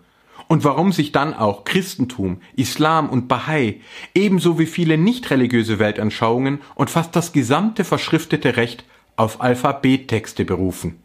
Und 0.49 0.65
warum 0.65 0.91
sich 0.91 1.13
dann 1.13 1.35
auch 1.35 1.63
Christentum, 1.63 2.41
Islam 2.57 3.09
und 3.11 3.29
Bahai 3.29 3.81
ebenso 4.13 4.59
wie 4.59 4.67
viele 4.67 4.99
nicht 4.99 5.31
religiöse 5.31 5.79
Weltanschauungen 5.79 6.61
und 6.75 6.91
fast 6.91 7.15
das 7.15 7.33
gesamte 7.33 7.85
verschriftete 7.85 8.57
Recht 8.57 8.85
auf 9.15 9.41
Alphabettexte 9.41 10.45
berufen. 10.45 10.99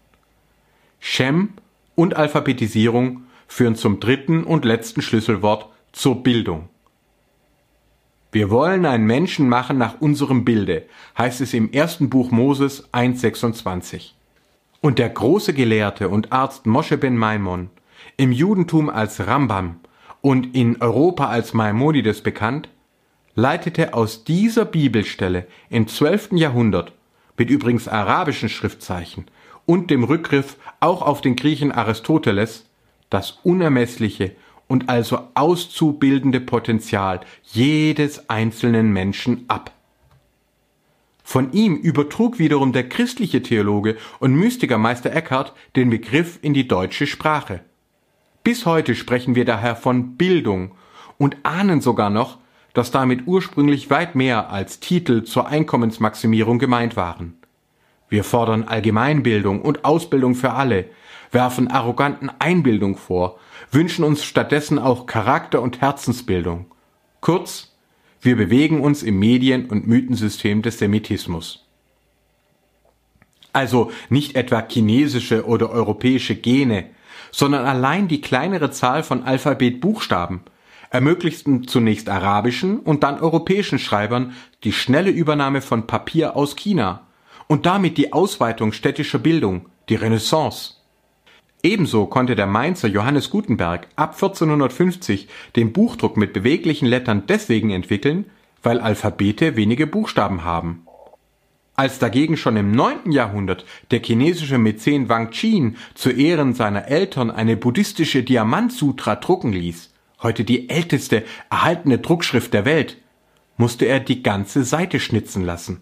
Shem 1.00 1.50
und 1.94 2.16
Alphabetisierung 2.16 3.26
führen 3.48 3.76
zum 3.76 4.00
dritten 4.00 4.44
und 4.44 4.66
letzten 4.66 5.04
Schlüsselwort 5.04 5.68
zur 5.92 6.24
Bildung. 6.24 6.70
Wir 8.34 8.50
wollen 8.50 8.88
einen 8.88 9.06
Menschen 9.06 9.48
machen 9.48 9.78
nach 9.78 10.02
unserem 10.02 10.44
Bilde, 10.44 10.88
heißt 11.16 11.40
es 11.42 11.54
im 11.54 11.72
ersten 11.72 12.10
Buch 12.10 12.32
Moses 12.32 12.92
1,26. 12.92 14.14
Und 14.82 14.98
der 14.98 15.10
große 15.10 15.54
Gelehrte 15.54 16.10
und 16.10 16.32
Arzt 16.32 16.66
Moshe 16.66 16.98
ben 16.98 17.16
Maimon, 17.16 17.70
im 18.18 18.32
Judentum 18.32 18.90
als 18.90 19.28
Rambam 19.28 19.82
und 20.22 20.56
in 20.56 20.82
Europa 20.82 21.28
als 21.28 21.54
Maimonides 21.54 22.22
bekannt, 22.22 22.70
leitete 23.36 23.94
aus 23.94 24.24
dieser 24.24 24.66
Bibelstelle 24.66 25.46
im 25.70 25.88
12. 25.88 26.30
Jahrhundert 26.32 26.92
mit 27.38 27.52
übrigens 27.52 27.88
arabischen 27.88 28.50
Schriftzeichen 28.50 29.26
und 29.68 29.92
dem 29.92 30.04
Rückgriff 30.04 30.58
auch 30.80 31.04
auf 31.04 31.22
den 31.22 31.36
Griechen 31.36 31.72
Aristoteles 31.72 32.66
das 33.12 33.38
unermessliche 33.44 34.32
und 34.68 34.90
also 34.90 35.28
auszubildende 35.34 36.40
Potenzial 36.40 37.22
jedes 37.44 38.30
einzelnen 38.30 38.92
Menschen 38.92 39.46
ab. 39.48 39.72
Von 41.24 41.54
ihm 41.54 41.76
übertrug 41.76 42.38
wiederum 42.38 42.74
der 42.74 42.90
christliche 42.90 43.42
Theologe 43.42 43.98
und 44.20 44.36
Mystiker 44.36 44.78
Meister 44.78 45.14
Eckhart 45.14 45.54
den 45.76 45.90
Begriff 45.90 46.38
in 46.42 46.54
die 46.54 46.68
deutsche 46.68 47.08
Sprache. 47.08 47.62
Bis 48.44 48.66
heute 48.66 48.94
sprechen 48.94 49.36
wir 49.36 49.46
daher 49.46 49.76
von 49.76 50.18
Bildung 50.18 50.72
und 51.18 51.38
ahnen 51.44 51.80
sogar 51.80 52.10
noch, 52.10 52.40
dass 52.74 52.92
damit 52.92 53.26
ursprünglich 53.26 53.90
weit 53.90 54.16
mehr 54.16 54.50
als 54.50 54.80
Titel 54.80 55.24
zur 55.24 55.48
Einkommensmaximierung 55.48 56.60
gemeint 56.60 56.98
waren. 56.98 57.38
Wir 58.10 58.24
fordern 58.24 58.64
Allgemeinbildung 58.64 59.62
und 59.62 59.86
Ausbildung 59.86 60.36
für 60.36 60.52
alle, 60.52 60.86
werfen 61.32 61.70
arroganten 61.70 62.30
Einbildung 62.40 62.98
vor, 62.98 63.40
wünschen 63.74 64.04
uns 64.04 64.24
stattdessen 64.24 64.80
auch 64.80 65.06
Charakter- 65.06 65.62
und 65.62 65.82
Herzensbildung. 65.82 66.66
Kurz, 67.22 67.76
wir 68.22 68.36
bewegen 68.36 68.82
uns 68.82 69.04
im 69.04 69.20
Medien- 69.20 69.70
und 69.70 69.88
Mythensystem 69.88 70.62
des 70.62 70.80
Semitismus. 70.80 71.66
Also 73.52 73.92
nicht 74.10 74.36
etwa 74.36 74.66
chinesische 74.68 75.46
oder 75.46 75.70
europäische 75.70 76.36
Gene, 76.36 76.90
sondern 77.32 77.66
allein 77.66 78.08
die 78.08 78.22
kleinere 78.22 78.72
Zahl 78.72 79.04
von 79.04 79.24
Alphabetbuchstaben 79.24 80.42
ermöglichten 80.90 81.68
zunächst 81.68 82.08
arabischen 82.08 82.80
und 82.80 83.02
dann 83.02 83.20
europäischen 83.20 83.80
Schreibern 83.80 84.34
die 84.64 84.72
schnelle 84.72 85.10
Übernahme 85.10 85.62
von 85.62 85.88
Papier 85.88 86.36
aus 86.36 86.56
China 86.56 87.08
und 87.48 87.66
damit 87.66 87.98
die 87.98 88.14
Ausweitung 88.14 88.72
städtischer 88.72 89.18
Bildung, 89.18 89.66
die 89.90 89.96
Renaissance. 89.96 90.76
Ebenso 91.66 92.08
konnte 92.08 92.36
der 92.36 92.46
Mainzer 92.46 92.90
Johannes 92.90 93.30
Gutenberg 93.30 93.88
ab 93.96 94.16
1450 94.16 95.30
den 95.56 95.72
Buchdruck 95.72 96.18
mit 96.18 96.34
beweglichen 96.34 96.90
Lettern 96.90 97.24
deswegen 97.26 97.70
entwickeln, 97.70 98.26
weil 98.62 98.82
Alphabete 98.82 99.56
wenige 99.56 99.88
Buchstaben 99.88 100.44
haben. 100.44 100.86
Als 101.76 102.00
dagegen 102.00 102.36
schon 102.36 102.58
im 102.58 102.72
9. 102.72 103.14
Jahrhundert 103.14 103.66
der 103.92 104.04
chinesische 104.04 104.58
Mäzen 104.58 105.08
Wang 105.08 105.30
Qin 105.30 105.78
zu 105.96 106.12
Ehren 106.12 106.54
seiner 106.54 106.90
Eltern 106.90 107.32
eine 107.32 107.56
buddhistische 107.56 108.24
Diamantsutra 108.24 109.16
drucken 109.16 109.54
ließ, 109.54 109.94
heute 110.22 110.44
die 110.44 110.70
älteste 110.70 111.24
erhaltene 111.50 111.98
Druckschrift 111.98 112.54
der 112.54 112.66
Welt, 112.66 112.98
musste 113.56 113.86
er 113.86 114.02
die 114.02 114.22
ganze 114.22 114.66
Seite 114.66 115.00
schnitzen 115.00 115.46
lassen 115.46 115.82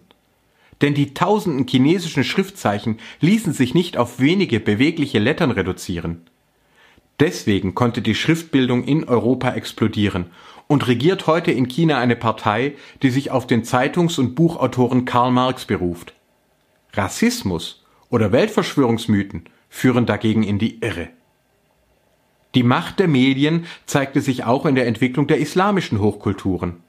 denn 0.82 0.94
die 0.94 1.14
tausenden 1.14 1.66
chinesischen 1.66 2.24
Schriftzeichen 2.24 2.98
ließen 3.20 3.52
sich 3.52 3.72
nicht 3.72 3.96
auf 3.96 4.20
wenige 4.20 4.60
bewegliche 4.60 5.20
Lettern 5.20 5.52
reduzieren. 5.52 6.22
Deswegen 7.20 7.74
konnte 7.74 8.02
die 8.02 8.16
Schriftbildung 8.16 8.84
in 8.84 9.04
Europa 9.04 9.52
explodieren 9.52 10.26
und 10.66 10.88
regiert 10.88 11.26
heute 11.26 11.52
in 11.52 11.68
China 11.68 11.98
eine 11.98 12.16
Partei, 12.16 12.74
die 13.02 13.10
sich 13.10 13.30
auf 13.30 13.46
den 13.46 13.62
Zeitungs- 13.64 14.18
und 14.18 14.34
Buchautoren 14.34 15.04
Karl 15.04 15.30
Marx 15.30 15.64
beruft. 15.64 16.14
Rassismus 16.94 17.84
oder 18.10 18.32
Weltverschwörungsmythen 18.32 19.44
führen 19.68 20.04
dagegen 20.04 20.42
in 20.42 20.58
die 20.58 20.80
Irre. 20.80 21.08
Die 22.54 22.62
Macht 22.62 22.98
der 22.98 23.08
Medien 23.08 23.66
zeigte 23.86 24.20
sich 24.20 24.44
auch 24.44 24.66
in 24.66 24.74
der 24.74 24.86
Entwicklung 24.86 25.26
der 25.26 25.38
islamischen 25.38 26.00
Hochkulturen. 26.00 26.81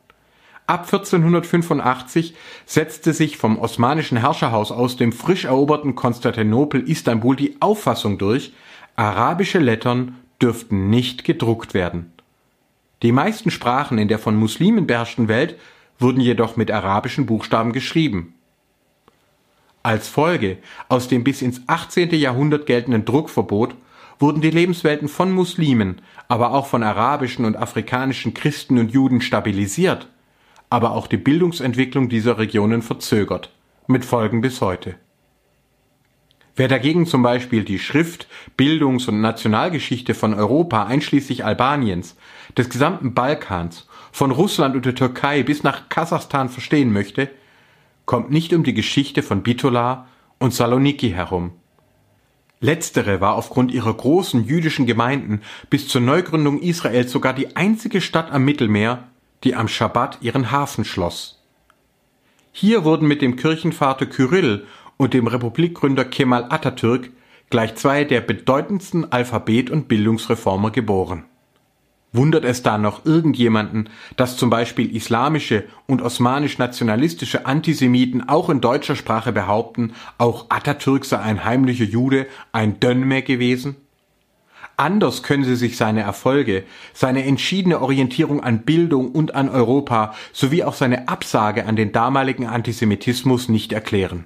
Ab 0.74 0.86
1485 0.86 2.34
setzte 2.66 3.14
sich 3.14 3.38
vom 3.38 3.60
osmanischen 3.60 4.18
Herrscherhaus 4.18 4.72
aus 4.72 4.98
dem 4.98 5.12
frisch 5.12 5.46
eroberten 5.46 5.94
Konstantinopel 5.94 6.90
Istanbul 6.90 7.36
die 7.36 7.58
Auffassung 7.60 8.18
durch, 8.18 8.54
arabische 8.96 9.60
Lettern 9.60 10.16
dürften 10.42 10.90
nicht 10.90 11.26
gedruckt 11.26 11.76
werden. 11.76 12.12
Die 13.04 13.12
meisten 13.12 13.52
Sprachen 13.52 14.00
in 14.00 14.08
der 14.08 14.18
von 14.18 14.36
Muslimen 14.36 14.88
beherrschten 14.88 15.28
Welt 15.28 15.60
wurden 16.00 16.20
jedoch 16.20 16.56
mit 16.56 16.72
arabischen 16.72 17.28
Buchstaben 17.28 17.72
geschrieben. 17.72 18.34
Als 19.84 20.08
Folge 20.08 20.58
aus 20.90 21.08
dem 21.08 21.24
bis 21.24 21.44
ins 21.44 21.62
18. 21.68 22.10
Jahrhundert 22.16 22.66
geltenden 22.66 23.06
Druckverbot 23.06 23.76
wurden 24.18 24.42
die 24.42 24.50
Lebenswelten 24.50 25.08
von 25.08 25.32
Muslimen, 25.32 26.02
aber 26.28 26.52
auch 26.52 26.66
von 26.66 26.82
arabischen 26.82 27.46
und 27.46 27.58
afrikanischen 27.58 28.34
Christen 28.34 28.80
und 28.80 28.90
Juden 28.92 29.22
stabilisiert 29.22 30.08
aber 30.74 30.94
auch 30.94 31.06
die 31.06 31.18
Bildungsentwicklung 31.18 32.10
dieser 32.10 32.40
Regionen 32.40 32.82
verzögert, 32.82 33.52
mit 33.86 34.04
Folgen 34.04 34.42
bis 34.42 34.60
heute. 34.60 34.96
Wer 36.56 36.68
dagegen 36.68 37.06
zum 37.06 37.22
Beispiel 37.22 37.64
die 37.64 37.78
Schrift, 37.78 38.28
Bildungs- 38.58 39.08
und 39.08 39.22
Nationalgeschichte 39.22 40.16
von 40.16 40.34
Europa 40.34 40.86
einschließlich 40.86 41.46
Albaniens, 41.46 42.18
des 42.58 42.72
gesamten 42.72 43.14
Balkans, 43.14 43.88
von 44.12 44.32
Russland 44.32 44.76
und 44.76 44.88
der 44.88 44.96
Türkei 44.96 45.44
bis 45.44 45.62
nach 45.62 45.90
Kasachstan 45.90 46.50
verstehen 46.50 46.92
möchte, 46.92 47.30
kommt 48.08 48.32
nicht 48.32 48.52
um 48.52 48.64
die 48.64 48.74
Geschichte 48.74 49.22
von 49.22 49.44
Bitola 49.44 50.08
und 50.40 50.56
Saloniki 50.56 51.12
herum. 51.12 51.52
Letztere 52.62 53.22
war 53.22 53.36
aufgrund 53.36 53.72
ihrer 53.72 53.94
großen 53.94 54.44
jüdischen 54.44 54.88
Gemeinden 54.88 55.42
bis 55.70 55.88
zur 55.88 56.02
Neugründung 56.02 56.60
Israels 56.64 57.12
sogar 57.12 57.34
die 57.34 57.56
einzige 57.56 58.02
Stadt 58.02 58.32
am 58.32 58.44
Mittelmeer, 58.44 59.08
die 59.44 59.56
am 59.56 59.68
Schabbat 59.68 60.20
ihren 60.22 60.52
Hafen 60.52 60.86
schloss. 60.86 61.44
Hier 62.52 62.84
wurden 62.84 63.08
mit 63.08 63.22
dem 63.22 63.36
Kirchenvater 63.36 64.06
Kyrill 64.06 64.66
und 64.98 65.14
dem 65.14 65.28
Republikgründer 65.28 66.06
Kemal 66.06 66.46
Atatürk 66.50 67.10
gleich 67.50 67.76
zwei 67.76 68.04
der 68.04 68.22
bedeutendsten 68.22 69.12
Alphabet- 69.12 69.70
und 69.70 69.88
Bildungsreformer 69.88 70.72
geboren. 70.72 71.26
Wundert 72.12 72.46
es 72.46 72.62
da 72.62 72.78
noch 72.78 73.06
irgendjemanden, 73.06 73.90
dass 74.18 74.38
zum 74.38 74.52
Beispiel 74.52 74.96
islamische 74.96 75.64
und 75.88 76.04
osmanisch-nationalistische 76.04 77.48
Antisemiten 77.48 78.30
auch 78.30 78.50
in 78.52 78.62
deutscher 78.62 78.96
Sprache 78.96 79.32
behaupten, 79.32 79.94
auch 80.20 80.46
Atatürk 80.50 81.06
sei 81.06 81.18
ein 81.18 81.44
heimlicher 81.44 81.86
Jude, 81.86 82.28
ein 82.52 82.80
Dönme 82.80 83.24
gewesen? 83.24 83.78
Anders 84.76 85.22
können 85.22 85.44
sie 85.44 85.56
sich 85.56 85.78
seine 85.78 86.02
Erfolge, 86.02 86.64
seine 86.94 87.26
entschiedene 87.26 87.80
Orientierung 87.80 88.44
an 88.44 88.64
Bildung 88.64 89.12
und 89.12 89.36
an 89.36 89.50
Europa 89.50 90.16
sowie 90.32 90.64
auch 90.64 90.74
seine 90.74 91.08
Absage 91.08 91.66
an 91.68 91.76
den 91.76 91.92
damaligen 91.92 92.48
Antisemitismus 92.48 93.50
nicht 93.50 93.72
erklären. 93.72 94.26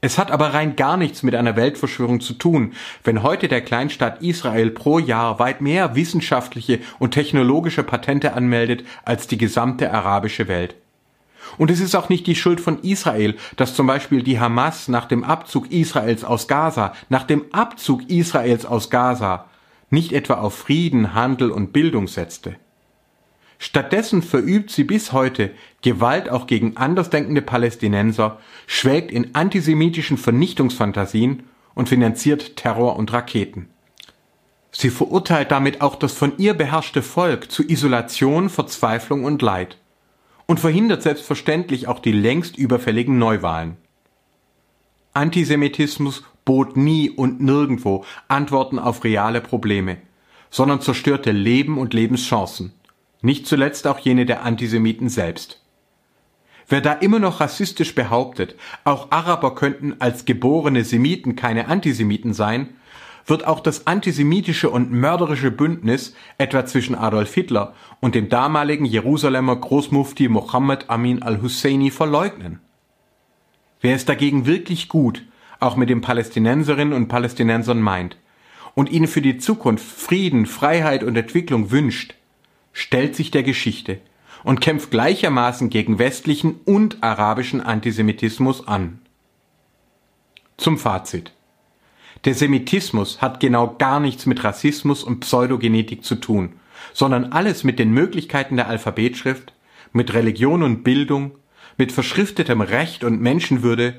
Es 0.00 0.16
hat 0.16 0.30
aber 0.30 0.54
rein 0.54 0.76
gar 0.76 0.96
nichts 0.96 1.24
mit 1.24 1.34
einer 1.34 1.56
Weltverschwörung 1.56 2.20
zu 2.20 2.34
tun, 2.34 2.72
wenn 3.02 3.22
heute 3.24 3.48
der 3.48 3.62
Kleinstaat 3.62 4.22
Israel 4.22 4.70
pro 4.70 4.98
Jahr 5.00 5.40
weit 5.40 5.60
mehr 5.60 5.96
wissenschaftliche 5.96 6.80
und 7.00 7.12
technologische 7.12 7.82
Patente 7.82 8.32
anmeldet 8.32 8.84
als 9.04 9.26
die 9.26 9.38
gesamte 9.38 9.92
arabische 9.92 10.46
Welt. 10.46 10.76
Und 11.56 11.70
es 11.70 11.80
ist 11.80 11.94
auch 11.94 12.08
nicht 12.08 12.26
die 12.26 12.34
Schuld 12.34 12.60
von 12.60 12.82
Israel, 12.82 13.36
dass 13.56 13.74
zum 13.74 13.86
Beispiel 13.86 14.22
die 14.22 14.38
Hamas 14.38 14.88
nach 14.88 15.06
dem 15.06 15.24
Abzug 15.24 15.70
Israels 15.70 16.24
aus 16.24 16.48
Gaza, 16.48 16.92
nach 17.08 17.24
dem 17.24 17.44
Abzug 17.52 18.10
Israels 18.10 18.66
aus 18.66 18.90
Gaza, 18.90 19.46
nicht 19.90 20.12
etwa 20.12 20.34
auf 20.34 20.54
Frieden, 20.54 21.14
Handel 21.14 21.50
und 21.50 21.72
Bildung 21.72 22.08
setzte. 22.08 22.56
Stattdessen 23.58 24.22
verübt 24.22 24.70
sie 24.70 24.84
bis 24.84 25.12
heute 25.12 25.50
Gewalt 25.82 26.28
auch 26.28 26.46
gegen 26.46 26.76
andersdenkende 26.76 27.42
Palästinenser, 27.42 28.38
schwelgt 28.66 29.10
in 29.10 29.34
antisemitischen 29.34 30.16
Vernichtungsfantasien 30.16 31.44
und 31.74 31.88
finanziert 31.88 32.56
Terror 32.56 32.96
und 32.96 33.12
Raketen. 33.12 33.68
Sie 34.70 34.90
verurteilt 34.90 35.50
damit 35.50 35.80
auch 35.80 35.96
das 35.96 36.12
von 36.12 36.34
ihr 36.38 36.54
beherrschte 36.54 37.02
Volk 37.02 37.50
zu 37.50 37.68
Isolation, 37.68 38.48
Verzweiflung 38.48 39.24
und 39.24 39.42
Leid 39.42 39.78
und 40.48 40.58
verhindert 40.58 41.02
selbstverständlich 41.02 41.86
auch 41.86 42.00
die 42.00 42.10
längst 42.10 42.58
überfälligen 42.58 43.18
Neuwahlen. 43.18 43.76
Antisemitismus 45.12 46.24
bot 46.44 46.76
nie 46.76 47.10
und 47.10 47.40
nirgendwo 47.40 48.04
Antworten 48.26 48.80
auf 48.80 49.04
reale 49.04 49.40
Probleme, 49.40 49.98
sondern 50.50 50.80
zerstörte 50.80 51.30
Leben 51.30 51.78
und 51.78 51.94
Lebenschancen 51.94 52.72
nicht 53.20 53.46
zuletzt 53.46 53.86
auch 53.86 53.98
jene 53.98 54.26
der 54.26 54.44
Antisemiten 54.44 55.08
selbst. 55.08 55.60
Wer 56.68 56.80
da 56.80 56.92
immer 56.92 57.18
noch 57.18 57.40
rassistisch 57.40 57.94
behauptet, 57.94 58.54
auch 58.84 59.10
Araber 59.10 59.54
könnten 59.54 59.96
als 60.00 60.24
geborene 60.24 60.84
Semiten 60.84 61.34
keine 61.34 61.68
Antisemiten 61.68 62.34
sein, 62.34 62.76
wird 63.28 63.46
auch 63.46 63.60
das 63.60 63.86
antisemitische 63.86 64.70
und 64.70 64.90
mörderische 64.90 65.50
Bündnis 65.50 66.14
etwa 66.38 66.64
zwischen 66.66 66.94
Adolf 66.94 67.34
Hitler 67.34 67.74
und 68.00 68.14
dem 68.14 68.28
damaligen 68.28 68.84
Jerusalemer 68.84 69.56
Großmufti 69.56 70.28
Mohammed 70.28 70.88
Amin 70.88 71.22
al-Husseini 71.22 71.90
verleugnen. 71.90 72.60
Wer 73.80 73.94
es 73.94 74.04
dagegen 74.04 74.46
wirklich 74.46 74.88
gut, 74.88 75.24
auch 75.60 75.76
mit 75.76 75.90
den 75.90 76.00
Palästinenserinnen 76.00 76.94
und 76.94 77.08
Palästinensern 77.08 77.80
meint 77.80 78.16
und 78.74 78.90
ihnen 78.90 79.08
für 79.08 79.22
die 79.22 79.38
Zukunft 79.38 79.84
Frieden, 79.84 80.46
Freiheit 80.46 81.02
und 81.02 81.16
Entwicklung 81.16 81.70
wünscht, 81.70 82.14
stellt 82.72 83.14
sich 83.14 83.30
der 83.30 83.42
Geschichte 83.42 84.00
und 84.44 84.60
kämpft 84.60 84.90
gleichermaßen 84.90 85.68
gegen 85.68 85.98
westlichen 85.98 86.60
und 86.64 87.02
arabischen 87.02 87.60
Antisemitismus 87.60 88.66
an. 88.66 89.00
Zum 90.56 90.78
Fazit. 90.78 91.32
Der 92.24 92.34
Semitismus 92.34 93.22
hat 93.22 93.40
genau 93.40 93.76
gar 93.78 94.00
nichts 94.00 94.26
mit 94.26 94.42
Rassismus 94.42 95.04
und 95.04 95.20
Pseudogenetik 95.20 96.04
zu 96.04 96.16
tun, 96.16 96.54
sondern 96.92 97.32
alles 97.32 97.64
mit 97.64 97.78
den 97.78 97.92
Möglichkeiten 97.92 98.56
der 98.56 98.68
Alphabetschrift, 98.68 99.52
mit 99.92 100.14
Religion 100.14 100.62
und 100.62 100.82
Bildung, 100.82 101.32
mit 101.76 101.92
verschriftetem 101.92 102.60
Recht 102.60 103.04
und 103.04 103.20
Menschenwürde 103.20 103.94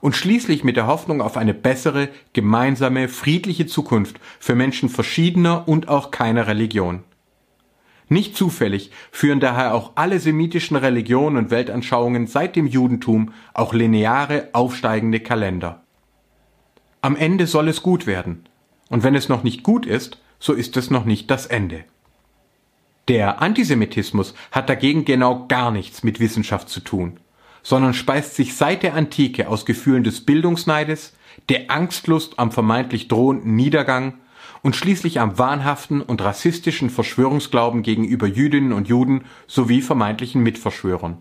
und 0.00 0.16
schließlich 0.16 0.64
mit 0.64 0.76
der 0.76 0.86
Hoffnung 0.86 1.20
auf 1.20 1.36
eine 1.36 1.54
bessere, 1.54 2.08
gemeinsame, 2.32 3.08
friedliche 3.08 3.66
Zukunft 3.66 4.18
für 4.40 4.54
Menschen 4.54 4.88
verschiedener 4.88 5.68
und 5.68 5.88
auch 5.88 6.10
keiner 6.10 6.46
Religion. 6.46 7.04
Nicht 8.08 8.36
zufällig 8.36 8.90
führen 9.12 9.38
daher 9.38 9.72
auch 9.72 9.92
alle 9.94 10.18
semitischen 10.18 10.76
Religionen 10.76 11.36
und 11.36 11.50
Weltanschauungen 11.52 12.26
seit 12.26 12.56
dem 12.56 12.66
Judentum 12.66 13.32
auch 13.54 13.72
lineare, 13.72 14.48
aufsteigende 14.52 15.20
Kalender. 15.20 15.84
Am 17.02 17.16
Ende 17.16 17.46
soll 17.46 17.68
es 17.68 17.82
gut 17.82 18.06
werden. 18.06 18.44
Und 18.88 19.02
wenn 19.02 19.14
es 19.14 19.28
noch 19.28 19.42
nicht 19.42 19.62
gut 19.62 19.86
ist, 19.86 20.18
so 20.38 20.52
ist 20.52 20.76
es 20.76 20.90
noch 20.90 21.04
nicht 21.04 21.30
das 21.30 21.46
Ende. 21.46 21.84
Der 23.08 23.40
Antisemitismus 23.40 24.34
hat 24.52 24.68
dagegen 24.68 25.04
genau 25.04 25.46
gar 25.48 25.70
nichts 25.70 26.02
mit 26.02 26.20
Wissenschaft 26.20 26.68
zu 26.68 26.80
tun, 26.80 27.18
sondern 27.62 27.94
speist 27.94 28.36
sich 28.36 28.54
seit 28.54 28.82
der 28.82 28.94
Antike 28.94 29.48
aus 29.48 29.64
Gefühlen 29.64 30.04
des 30.04 30.24
Bildungsneides, 30.26 31.14
der 31.48 31.70
Angstlust 31.70 32.38
am 32.38 32.52
vermeintlich 32.52 33.08
drohenden 33.08 33.56
Niedergang 33.56 34.14
und 34.62 34.76
schließlich 34.76 35.20
am 35.20 35.38
wahnhaften 35.38 36.02
und 36.02 36.22
rassistischen 36.22 36.90
Verschwörungsglauben 36.90 37.82
gegenüber 37.82 38.26
Jüdinnen 38.26 38.72
und 38.72 38.88
Juden 38.88 39.24
sowie 39.46 39.80
vermeintlichen 39.80 40.42
Mitverschwörern. 40.42 41.18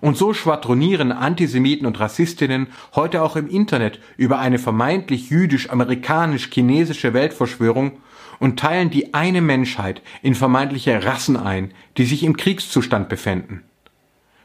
Und 0.00 0.16
so 0.16 0.34
schwadronieren 0.34 1.12
Antisemiten 1.12 1.86
und 1.86 1.98
Rassistinnen 1.98 2.68
heute 2.94 3.22
auch 3.22 3.36
im 3.36 3.48
Internet 3.48 4.00
über 4.16 4.38
eine 4.38 4.58
vermeintlich 4.58 5.30
jüdisch-amerikanisch-chinesische 5.30 7.14
Weltverschwörung 7.14 7.98
und 8.38 8.58
teilen 8.58 8.90
die 8.90 9.14
eine 9.14 9.40
Menschheit 9.40 10.02
in 10.22 10.34
vermeintliche 10.34 11.04
Rassen 11.04 11.36
ein, 11.36 11.72
die 11.96 12.04
sich 12.04 12.22
im 12.22 12.36
Kriegszustand 12.36 13.08
befänden. 13.08 13.62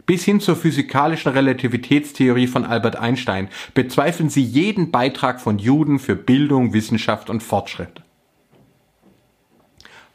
Bis 0.06 0.24
hin 0.24 0.40
zur 0.40 0.56
physikalischen 0.56 1.32
Relativitätstheorie 1.32 2.48
von 2.48 2.66
Albert 2.66 2.96
Einstein 2.96 3.50
bezweifeln 3.74 4.30
sie 4.30 4.44
jeden 4.44 4.92
Beitrag 4.92 5.40
von 5.40 5.60
Juden 5.60 6.00
für 6.00 6.16
Bildung, 6.16 6.74
Wissenschaft 6.74 7.30
und 7.30 7.44
Fortschritt. 7.44 8.01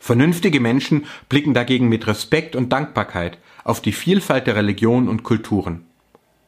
Vernünftige 0.07 0.61
Menschen 0.61 1.07
blicken 1.29 1.53
dagegen 1.53 1.89
mit 1.89 2.07
Respekt 2.07 2.55
und 2.55 2.73
Dankbarkeit 2.73 3.39
auf 3.65 3.81
die 3.81 3.91
Vielfalt 3.91 4.47
der 4.47 4.55
Religionen 4.55 5.09
und 5.09 5.25
Kulturen. 5.25 5.85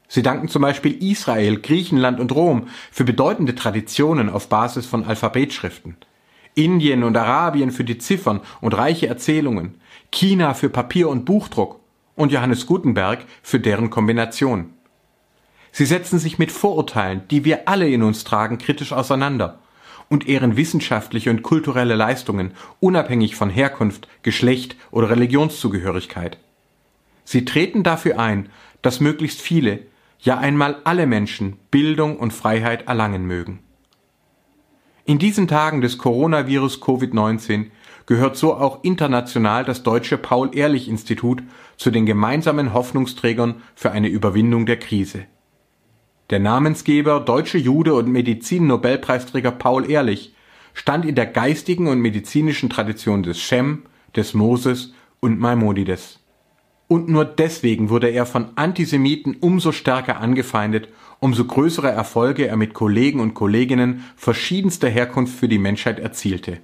Sie 0.06 0.22
danken 0.22 0.46
zum 0.46 0.62
Beispiel 0.62 1.02
Israel, 1.02 1.58
Griechenland 1.58 2.20
und 2.20 2.30
Rom 2.30 2.68
für 2.92 3.02
bedeutende 3.02 3.56
Traditionen 3.56 4.30
auf 4.30 4.48
Basis 4.48 4.86
von 4.86 5.02
Alphabetschriften, 5.02 5.96
Indien 6.54 7.02
und 7.02 7.16
Arabien 7.16 7.72
für 7.72 7.82
die 7.82 7.98
Ziffern 7.98 8.42
und 8.60 8.74
reiche 8.74 9.08
Erzählungen, 9.08 9.80
China 10.12 10.54
für 10.54 10.68
Papier 10.68 11.08
und 11.08 11.24
Buchdruck 11.24 11.80
und 12.14 12.30
Johannes 12.30 12.64
Gutenberg 12.64 13.24
für 13.42 13.58
deren 13.58 13.90
Kombination. 13.90 14.70
Sie 15.72 15.84
setzen 15.84 16.20
sich 16.20 16.38
mit 16.38 16.52
Vorurteilen, 16.52 17.22
die 17.28 17.44
wir 17.44 17.68
alle 17.68 17.88
in 17.88 18.04
uns 18.04 18.22
tragen, 18.22 18.58
kritisch 18.58 18.92
auseinander 18.92 19.58
und 20.08 20.28
ehren 20.28 20.56
wissenschaftliche 20.56 21.30
und 21.30 21.42
kulturelle 21.42 21.94
Leistungen, 21.94 22.52
unabhängig 22.80 23.36
von 23.36 23.50
Herkunft, 23.50 24.08
Geschlecht 24.22 24.76
oder 24.90 25.10
Religionszugehörigkeit. 25.10 26.38
Sie 27.24 27.44
treten 27.44 27.82
dafür 27.82 28.18
ein, 28.18 28.48
dass 28.82 29.00
möglichst 29.00 29.40
viele, 29.40 29.80
ja 30.20 30.38
einmal 30.38 30.78
alle 30.84 31.06
Menschen 31.06 31.58
Bildung 31.70 32.16
und 32.16 32.32
Freiheit 32.32 32.88
erlangen 32.88 33.26
mögen. 33.26 33.60
In 35.04 35.18
diesen 35.18 35.48
Tagen 35.48 35.80
des 35.80 35.96
Coronavirus 35.98 36.82
Covid-19 36.82 37.66
gehört 38.06 38.36
so 38.36 38.54
auch 38.54 38.84
international 38.84 39.64
das 39.64 39.82
deutsche 39.82 40.18
Paul-Ehrlich-Institut 40.18 41.42
zu 41.76 41.90
den 41.90 42.06
gemeinsamen 42.06 42.74
Hoffnungsträgern 42.74 43.62
für 43.74 43.90
eine 43.90 44.08
Überwindung 44.08 44.66
der 44.66 44.78
Krise. 44.78 45.26
Der 46.30 46.40
Namensgeber, 46.40 47.20
deutsche 47.20 47.56
Jude 47.56 47.94
und 47.94 48.08
Medizin-Nobelpreisträger 48.08 49.50
Paul 49.50 49.90
Ehrlich 49.90 50.34
stand 50.74 51.06
in 51.06 51.14
der 51.14 51.24
geistigen 51.24 51.88
und 51.88 52.00
medizinischen 52.00 52.68
Tradition 52.68 53.22
des 53.22 53.40
Shem, 53.40 53.84
des 54.14 54.34
Moses 54.34 54.92
und 55.20 55.40
Maimonides. 55.40 56.20
Und 56.86 57.08
nur 57.08 57.24
deswegen 57.24 57.88
wurde 57.88 58.08
er 58.08 58.26
von 58.26 58.48
Antisemiten 58.56 59.36
umso 59.40 59.72
stärker 59.72 60.20
angefeindet, 60.20 60.88
umso 61.18 61.46
größere 61.46 61.90
Erfolge 61.90 62.46
er 62.46 62.58
mit 62.58 62.74
Kollegen 62.74 63.20
und 63.20 63.32
Kolleginnen 63.32 64.04
verschiedenster 64.14 64.90
Herkunft 64.90 65.34
für 65.34 65.48
die 65.48 65.58
Menschheit 65.58 65.98
erzielte. 65.98 66.58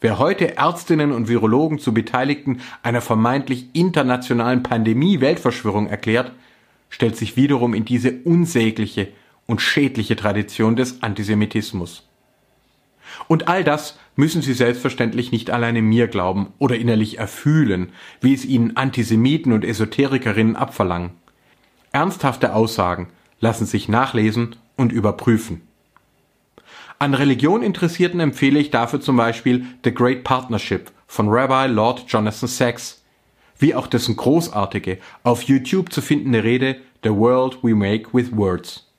Wer 0.00 0.18
heute 0.18 0.56
Ärztinnen 0.56 1.12
und 1.12 1.28
Virologen 1.28 1.78
zu 1.78 1.94
Beteiligten 1.94 2.60
einer 2.82 3.00
vermeintlich 3.00 3.68
internationalen 3.72 4.64
Pandemie-Weltverschwörung 4.64 5.86
erklärt, 5.86 6.32
stellt 6.88 7.16
sich 7.16 7.36
wiederum 7.36 7.74
in 7.74 7.84
diese 7.84 8.12
unsägliche 8.24 9.08
und 9.46 9.60
schädliche 9.60 10.16
Tradition 10.16 10.76
des 10.76 11.02
Antisemitismus. 11.02 12.08
Und 13.28 13.48
all 13.48 13.64
das 13.64 13.98
müssen 14.16 14.42
Sie 14.42 14.54
selbstverständlich 14.54 15.32
nicht 15.32 15.50
alleine 15.50 15.82
mir 15.82 16.08
glauben 16.08 16.52
oder 16.58 16.76
innerlich 16.76 17.18
erfühlen, 17.18 17.92
wie 18.20 18.34
es 18.34 18.44
Ihnen 18.44 18.76
Antisemiten 18.76 19.52
und 19.52 19.64
Esoterikerinnen 19.64 20.56
abverlangen. 20.56 21.10
Ernsthafte 21.92 22.54
Aussagen 22.54 23.08
lassen 23.40 23.66
sich 23.66 23.88
nachlesen 23.88 24.56
und 24.76 24.92
überprüfen. 24.92 25.62
An 26.98 27.14
Religion 27.14 27.62
Interessierten 27.62 28.20
empfehle 28.20 28.58
ich 28.58 28.70
dafür 28.70 29.00
zum 29.00 29.16
Beispiel 29.16 29.66
The 29.84 29.92
Great 29.92 30.24
Partnership 30.24 30.90
von 31.06 31.28
Rabbi 31.28 31.72
Lord 31.72 32.04
Jonathan 32.08 32.48
Sachs, 32.48 33.03
wie 33.58 33.74
auch 33.74 33.86
dessen 33.86 34.16
großartige, 34.16 34.98
auf 35.22 35.42
YouTube 35.42 35.92
zu 35.92 36.02
findende 36.02 36.44
Rede 36.44 36.76
The 37.02 37.10
World 37.10 37.58
We 37.62 37.74
Make 37.74 38.12
with 38.12 38.36
Words. 38.36 38.90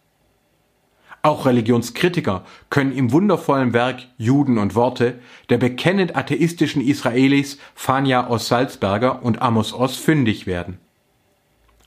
Auch 1.25 1.47
Religionskritiker 1.47 2.45
können 2.69 2.91
im 2.91 3.11
wundervollen 3.11 3.73
Werk 3.73 4.03
Juden 4.19 4.59
und 4.59 4.75
Worte 4.75 5.19
der 5.49 5.57
bekennend 5.57 6.15
atheistischen 6.15 6.83
Israelis 6.83 7.57
Fania 7.73 8.29
Oss 8.29 8.47
Salzberger 8.47 9.23
und 9.23 9.41
Amos 9.41 9.73
Oss 9.73 9.95
fündig 9.95 10.45
werden. 10.45 10.77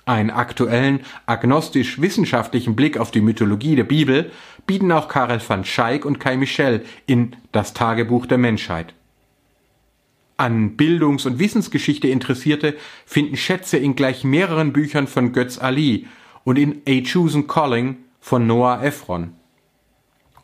Einen 0.06 0.30
aktuellen, 0.30 1.00
agnostisch-wissenschaftlichen 1.26 2.74
Blick 2.74 2.98
auf 2.98 3.12
die 3.12 3.20
Mythologie 3.20 3.76
der 3.76 3.84
Bibel 3.84 4.32
bieten 4.66 4.90
auch 4.90 5.06
Karel 5.06 5.40
van 5.46 5.64
Schaik 5.64 6.04
und 6.04 6.18
Kai 6.18 6.36
Michel 6.36 6.84
in 7.06 7.36
Das 7.52 7.74
Tagebuch 7.74 8.26
der 8.26 8.38
Menschheit. 8.38 8.92
An 10.38 10.76
Bildungs- 10.76 11.26
und 11.26 11.40
Wissensgeschichte 11.40 12.06
Interessierte 12.06 12.76
finden 13.04 13.36
Schätze 13.36 13.76
in 13.76 13.96
gleich 13.96 14.22
mehreren 14.22 14.72
Büchern 14.72 15.08
von 15.08 15.32
Götz 15.32 15.58
Ali 15.58 16.06
und 16.44 16.56
in 16.58 16.80
A 16.88 17.02
Chosen 17.02 17.48
Calling 17.48 17.96
von 18.20 18.46
Noah 18.46 18.82
Ephron. 18.84 19.32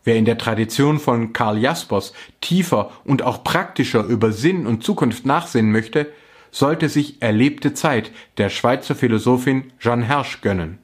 Wer 0.03 0.17
in 0.17 0.25
der 0.25 0.37
Tradition 0.37 0.99
von 0.99 1.33
Karl 1.33 1.59
Jaspers 1.59 2.13
tiefer 2.41 2.91
und 3.05 3.23
auch 3.23 3.45
praktischer 3.45 4.03
über 4.03 4.33
Sinn 4.33 4.67
und 4.67 4.83
Zukunft 4.83 5.27
nachsinnen 5.27 5.71
möchte, 5.71 6.13
sollte 6.51 6.89
sich 6.89 7.23
Erlebte 7.23 7.73
Zeit 7.73 8.11
der 8.37 8.49
Schweizer 8.51 8.97
Philosophin 8.97 9.73
Jeanne 9.79 10.05
Hersch 10.05 10.41
gönnen. 10.41 10.79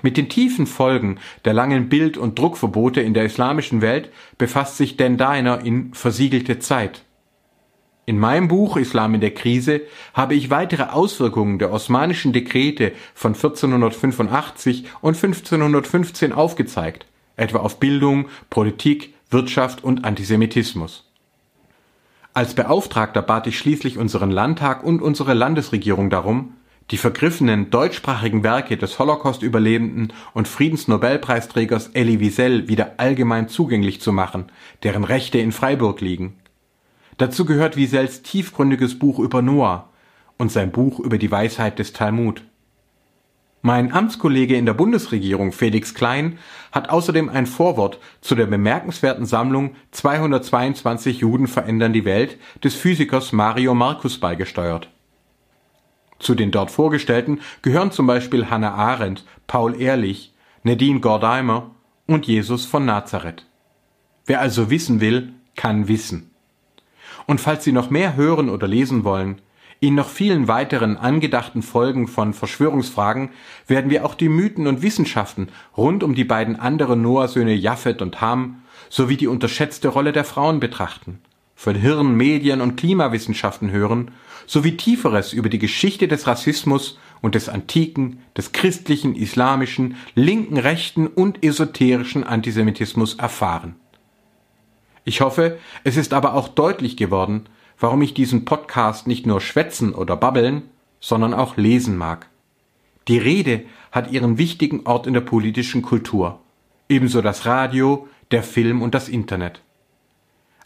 Mit 0.00 0.16
den 0.16 0.30
tiefen 0.30 0.66
Folgen 0.66 1.18
der 1.44 1.52
langen 1.52 1.90
Bild- 1.90 2.16
und 2.16 2.38
Druckverbote 2.38 3.02
in 3.02 3.12
der 3.12 3.26
islamischen 3.26 3.82
Welt 3.82 4.10
befasst 4.38 4.78
sich 4.78 4.96
Dan 4.96 5.18
Diner 5.18 5.62
in 5.62 5.92
Versiegelte 5.92 6.58
Zeit. 6.58 7.04
In 8.04 8.18
meinem 8.18 8.48
Buch 8.48 8.76
Islam 8.76 9.14
in 9.14 9.20
der 9.20 9.32
Krise 9.32 9.82
habe 10.12 10.34
ich 10.34 10.50
weitere 10.50 10.84
Auswirkungen 10.84 11.60
der 11.60 11.72
osmanischen 11.72 12.32
Dekrete 12.32 12.92
von 13.14 13.34
1485 13.34 14.86
und 15.00 15.14
1515 15.14 16.32
aufgezeigt, 16.32 17.06
etwa 17.36 17.58
auf 17.58 17.78
Bildung, 17.78 18.26
Politik, 18.50 19.14
Wirtschaft 19.30 19.84
und 19.84 20.04
Antisemitismus. 20.04 21.08
Als 22.34 22.54
Beauftragter 22.54 23.22
bat 23.22 23.46
ich 23.46 23.56
schließlich 23.56 23.98
unseren 23.98 24.32
Landtag 24.32 24.82
und 24.82 25.00
unsere 25.00 25.34
Landesregierung 25.34 26.10
darum, 26.10 26.54
die 26.90 26.96
vergriffenen 26.96 27.70
deutschsprachigen 27.70 28.42
Werke 28.42 28.76
des 28.76 28.98
Holocaust-Überlebenden 28.98 30.12
und 30.34 30.48
Friedensnobelpreisträgers 30.48 31.88
Elie 31.88 32.18
Wiesel 32.18 32.66
wieder 32.66 32.94
allgemein 32.96 33.48
zugänglich 33.48 34.00
zu 34.00 34.12
machen, 34.12 34.46
deren 34.82 35.04
Rechte 35.04 35.38
in 35.38 35.52
Freiburg 35.52 36.00
liegen. 36.00 36.41
Dazu 37.18 37.44
gehört 37.44 37.76
Wiesels 37.76 38.22
tiefgründiges 38.22 38.98
Buch 38.98 39.18
über 39.18 39.42
Noah 39.42 39.88
und 40.38 40.50
sein 40.50 40.72
Buch 40.72 40.98
über 40.98 41.18
die 41.18 41.30
Weisheit 41.30 41.78
des 41.78 41.92
Talmud. 41.92 42.42
Mein 43.64 43.92
Amtskollege 43.92 44.56
in 44.56 44.66
der 44.66 44.74
Bundesregierung 44.74 45.52
Felix 45.52 45.94
Klein 45.94 46.38
hat 46.72 46.90
außerdem 46.90 47.28
ein 47.28 47.46
Vorwort 47.46 48.00
zu 48.20 48.34
der 48.34 48.46
bemerkenswerten 48.46 49.24
Sammlung 49.24 49.76
222 49.92 51.18
Juden 51.18 51.46
verändern 51.46 51.92
die 51.92 52.04
Welt 52.04 52.38
des 52.64 52.74
Physikers 52.74 53.30
Mario 53.30 53.74
Marcus 53.74 54.18
beigesteuert. 54.18 54.88
Zu 56.18 56.34
den 56.34 56.50
dort 56.50 56.72
vorgestellten 56.72 57.40
gehören 57.62 57.92
zum 57.92 58.08
Beispiel 58.08 58.50
Hannah 58.50 58.74
Arendt, 58.74 59.24
Paul 59.46 59.80
Ehrlich, 59.80 60.34
Nadine 60.64 60.98
Gordheimer 60.98 61.70
und 62.08 62.26
Jesus 62.26 62.66
von 62.66 62.84
Nazareth. 62.84 63.46
Wer 64.26 64.40
also 64.40 64.70
wissen 64.70 65.00
will, 65.00 65.34
kann 65.54 65.86
wissen. 65.86 66.31
Und 67.26 67.40
falls 67.40 67.64
Sie 67.64 67.72
noch 67.72 67.90
mehr 67.90 68.16
hören 68.16 68.48
oder 68.48 68.68
lesen 68.68 69.04
wollen, 69.04 69.40
in 69.82 69.96
noch 69.96 70.08
vielen 70.08 70.46
weiteren 70.46 70.96
angedachten 70.96 71.60
Folgen 71.60 72.06
von 72.06 72.34
Verschwörungsfragen 72.34 73.30
werden 73.66 73.90
wir 73.90 74.04
auch 74.04 74.14
die 74.14 74.28
Mythen 74.28 74.68
und 74.68 74.80
Wissenschaften 74.80 75.48
rund 75.76 76.04
um 76.04 76.14
die 76.14 76.22
beiden 76.22 76.54
anderen 76.54 77.02
Noah-Söhne 77.02 77.54
Japhet 77.54 78.00
und 78.00 78.20
Ham 78.20 78.62
sowie 78.90 79.16
die 79.16 79.26
unterschätzte 79.26 79.88
Rolle 79.88 80.12
der 80.12 80.22
Frauen 80.22 80.60
betrachten, 80.60 81.18
von 81.56 81.74
Hirn-, 81.74 82.16
Medien- 82.16 82.60
und 82.60 82.76
Klimawissenschaften 82.76 83.72
hören, 83.72 84.12
sowie 84.46 84.76
Tieferes 84.76 85.32
über 85.32 85.48
die 85.48 85.58
Geschichte 85.58 86.06
des 86.06 86.28
Rassismus 86.28 86.96
und 87.20 87.34
des 87.34 87.48
antiken, 87.48 88.20
des 88.36 88.52
christlichen, 88.52 89.16
islamischen, 89.16 89.96
linken, 90.14 90.58
rechten 90.58 91.08
und 91.08 91.42
esoterischen 91.42 92.22
Antisemitismus 92.22 93.14
erfahren. 93.14 93.74
Ich 95.04 95.20
hoffe, 95.20 95.58
es 95.84 95.96
ist 95.96 96.12
aber 96.12 96.34
auch 96.34 96.48
deutlich 96.48 96.96
geworden, 96.96 97.46
warum 97.78 98.02
ich 98.02 98.14
diesen 98.14 98.44
Podcast 98.44 99.06
nicht 99.06 99.26
nur 99.26 99.40
schwätzen 99.40 99.94
oder 99.94 100.16
babbeln, 100.16 100.62
sondern 101.00 101.34
auch 101.34 101.56
lesen 101.56 101.96
mag. 101.96 102.28
Die 103.08 103.18
Rede 103.18 103.64
hat 103.90 104.12
ihren 104.12 104.38
wichtigen 104.38 104.86
Ort 104.86 105.08
in 105.08 105.14
der 105.14 105.20
politischen 105.20 105.82
Kultur, 105.82 106.38
ebenso 106.88 107.20
das 107.20 107.46
Radio, 107.46 108.08
der 108.30 108.44
Film 108.44 108.80
und 108.80 108.94
das 108.94 109.08
Internet. 109.08 109.60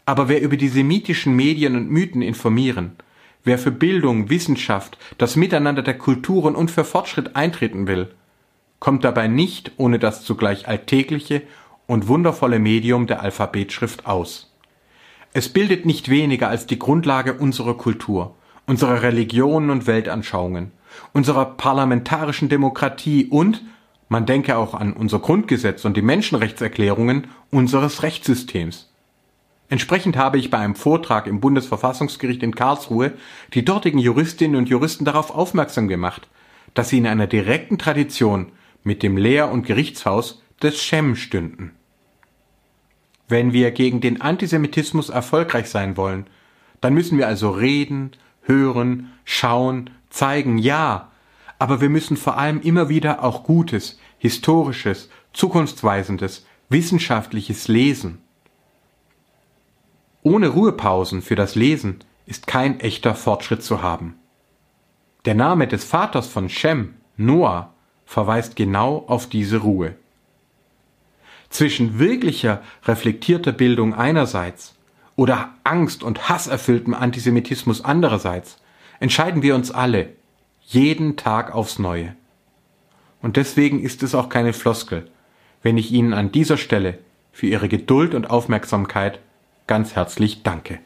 Aber 0.05 0.29
wer 0.29 0.41
über 0.41 0.55
die 0.55 0.69
semitischen 0.69 1.35
Medien 1.35 1.75
und 1.75 1.89
Mythen 1.89 2.21
informieren, 2.21 2.95
wer 3.43 3.57
für 3.57 3.71
Bildung, 3.71 4.29
Wissenschaft, 4.29 4.97
das 5.17 5.35
Miteinander 5.35 5.81
der 5.81 5.97
Kulturen 5.97 6.55
und 6.55 6.69
für 6.69 6.83
Fortschritt 6.85 7.35
eintreten 7.35 7.87
will, 7.87 8.09
kommt 8.79 9.03
dabei 9.03 9.27
nicht 9.27 9.71
ohne 9.77 9.97
das 9.97 10.23
zugleich 10.23 10.67
alltägliche 10.67 11.41
und 11.87 12.07
wundervolle 12.07 12.59
Medium 12.59 13.07
der 13.07 13.21
Alphabetschrift 13.21 14.05
aus. 14.05 14.53
Es 15.33 15.49
bildet 15.49 15.85
nicht 15.85 16.09
weniger 16.09 16.49
als 16.49 16.67
die 16.67 16.79
Grundlage 16.79 17.33
unserer 17.33 17.75
Kultur, 17.75 18.35
unserer 18.65 19.01
Religionen 19.01 19.69
und 19.69 19.87
Weltanschauungen, 19.87 20.71
unserer 21.13 21.45
parlamentarischen 21.45 22.49
Demokratie 22.49 23.25
und, 23.25 23.63
man 24.09 24.25
denke 24.25 24.57
auch 24.57 24.73
an 24.73 24.93
unser 24.93 25.19
Grundgesetz 25.19 25.83
und 25.85 25.97
die 25.97 26.01
Menschenrechtserklärungen 26.01 27.27
unseres 27.51 28.03
Rechtssystems. 28.03 28.89
Entsprechend 29.69 30.15
habe 30.15 30.37
ich 30.37 30.49
bei 30.49 30.59
einem 30.59 30.75
Vortrag 30.75 31.27
im 31.27 31.41
Bundesverfassungsgericht 31.41 32.41
in 32.41 32.55
Karlsruhe 32.55 33.13
die 33.53 33.65
dortigen 33.65 33.99
Juristinnen 33.99 34.55
und 34.55 34.69
Juristen 34.69 35.03
darauf 35.03 35.29
aufmerksam 35.29 35.89
gemacht, 35.89 36.29
dass 36.73 36.89
sie 36.89 36.99
in 36.99 37.07
einer 37.07 37.27
direkten 37.27 37.77
Tradition 37.77 38.53
mit 38.83 39.03
dem 39.03 39.17
Lehr- 39.17 39.51
und 39.51 39.65
Gerichtshaus 39.65 40.41
des 40.61 40.81
Schem 40.81 41.15
stünden. 41.15 41.71
Wenn 43.27 43.53
wir 43.53 43.71
gegen 43.71 44.01
den 44.01 44.21
Antisemitismus 44.21 45.09
erfolgreich 45.09 45.69
sein 45.69 45.97
wollen, 45.97 46.27
dann 46.81 46.93
müssen 46.93 47.17
wir 47.17 47.27
also 47.27 47.51
reden, 47.51 48.11
hören, 48.41 49.11
schauen, 49.25 49.89
zeigen, 50.09 50.57
ja, 50.57 51.11
aber 51.59 51.81
wir 51.81 51.89
müssen 51.89 52.17
vor 52.17 52.37
allem 52.37 52.61
immer 52.61 52.89
wieder 52.89 53.23
auch 53.23 53.43
Gutes, 53.43 53.99
Historisches, 54.19 55.09
Zukunftsweisendes, 55.33 56.45
Wissenschaftliches 56.69 57.67
lesen. 57.67 58.19
Ohne 60.23 60.47
Ruhepausen 60.49 61.21
für 61.21 61.35
das 61.35 61.55
Lesen 61.55 61.99
ist 62.25 62.47
kein 62.47 62.79
echter 62.79 63.15
Fortschritt 63.15 63.63
zu 63.63 63.81
haben. 63.81 64.15
Der 65.25 65.35
Name 65.35 65.67
des 65.67 65.83
Vaters 65.83 66.27
von 66.27 66.49
Shem, 66.49 66.95
Noah, 67.17 67.73
verweist 68.05 68.55
genau 68.55 69.03
auf 69.07 69.27
diese 69.27 69.57
Ruhe 69.57 69.95
zwischen 71.49 71.99
wirklicher 71.99 72.61
reflektierter 72.85 73.51
Bildung 73.51 73.93
einerseits 73.93 74.75
oder 75.15 75.51
Angst 75.63 76.03
und 76.03 76.29
hasserfülltem 76.29 76.93
Antisemitismus 76.93 77.83
andererseits 77.83 78.59
entscheiden 78.99 79.41
wir 79.41 79.55
uns 79.55 79.71
alle, 79.71 80.09
jeden 80.65 81.15
Tag 81.15 81.53
aufs 81.53 81.79
Neue. 81.79 82.15
Und 83.21 83.37
deswegen 83.37 83.81
ist 83.81 84.03
es 84.03 84.15
auch 84.15 84.29
keine 84.29 84.53
Floskel, 84.53 85.09
wenn 85.63 85.77
ich 85.77 85.91
Ihnen 85.91 86.13
an 86.13 86.31
dieser 86.31 86.57
Stelle 86.57 86.99
für 87.31 87.47
Ihre 87.47 87.67
Geduld 87.67 88.13
und 88.13 88.29
Aufmerksamkeit 88.29 89.19
ganz 89.65 89.95
herzlich 89.95 90.43
danke. 90.43 90.79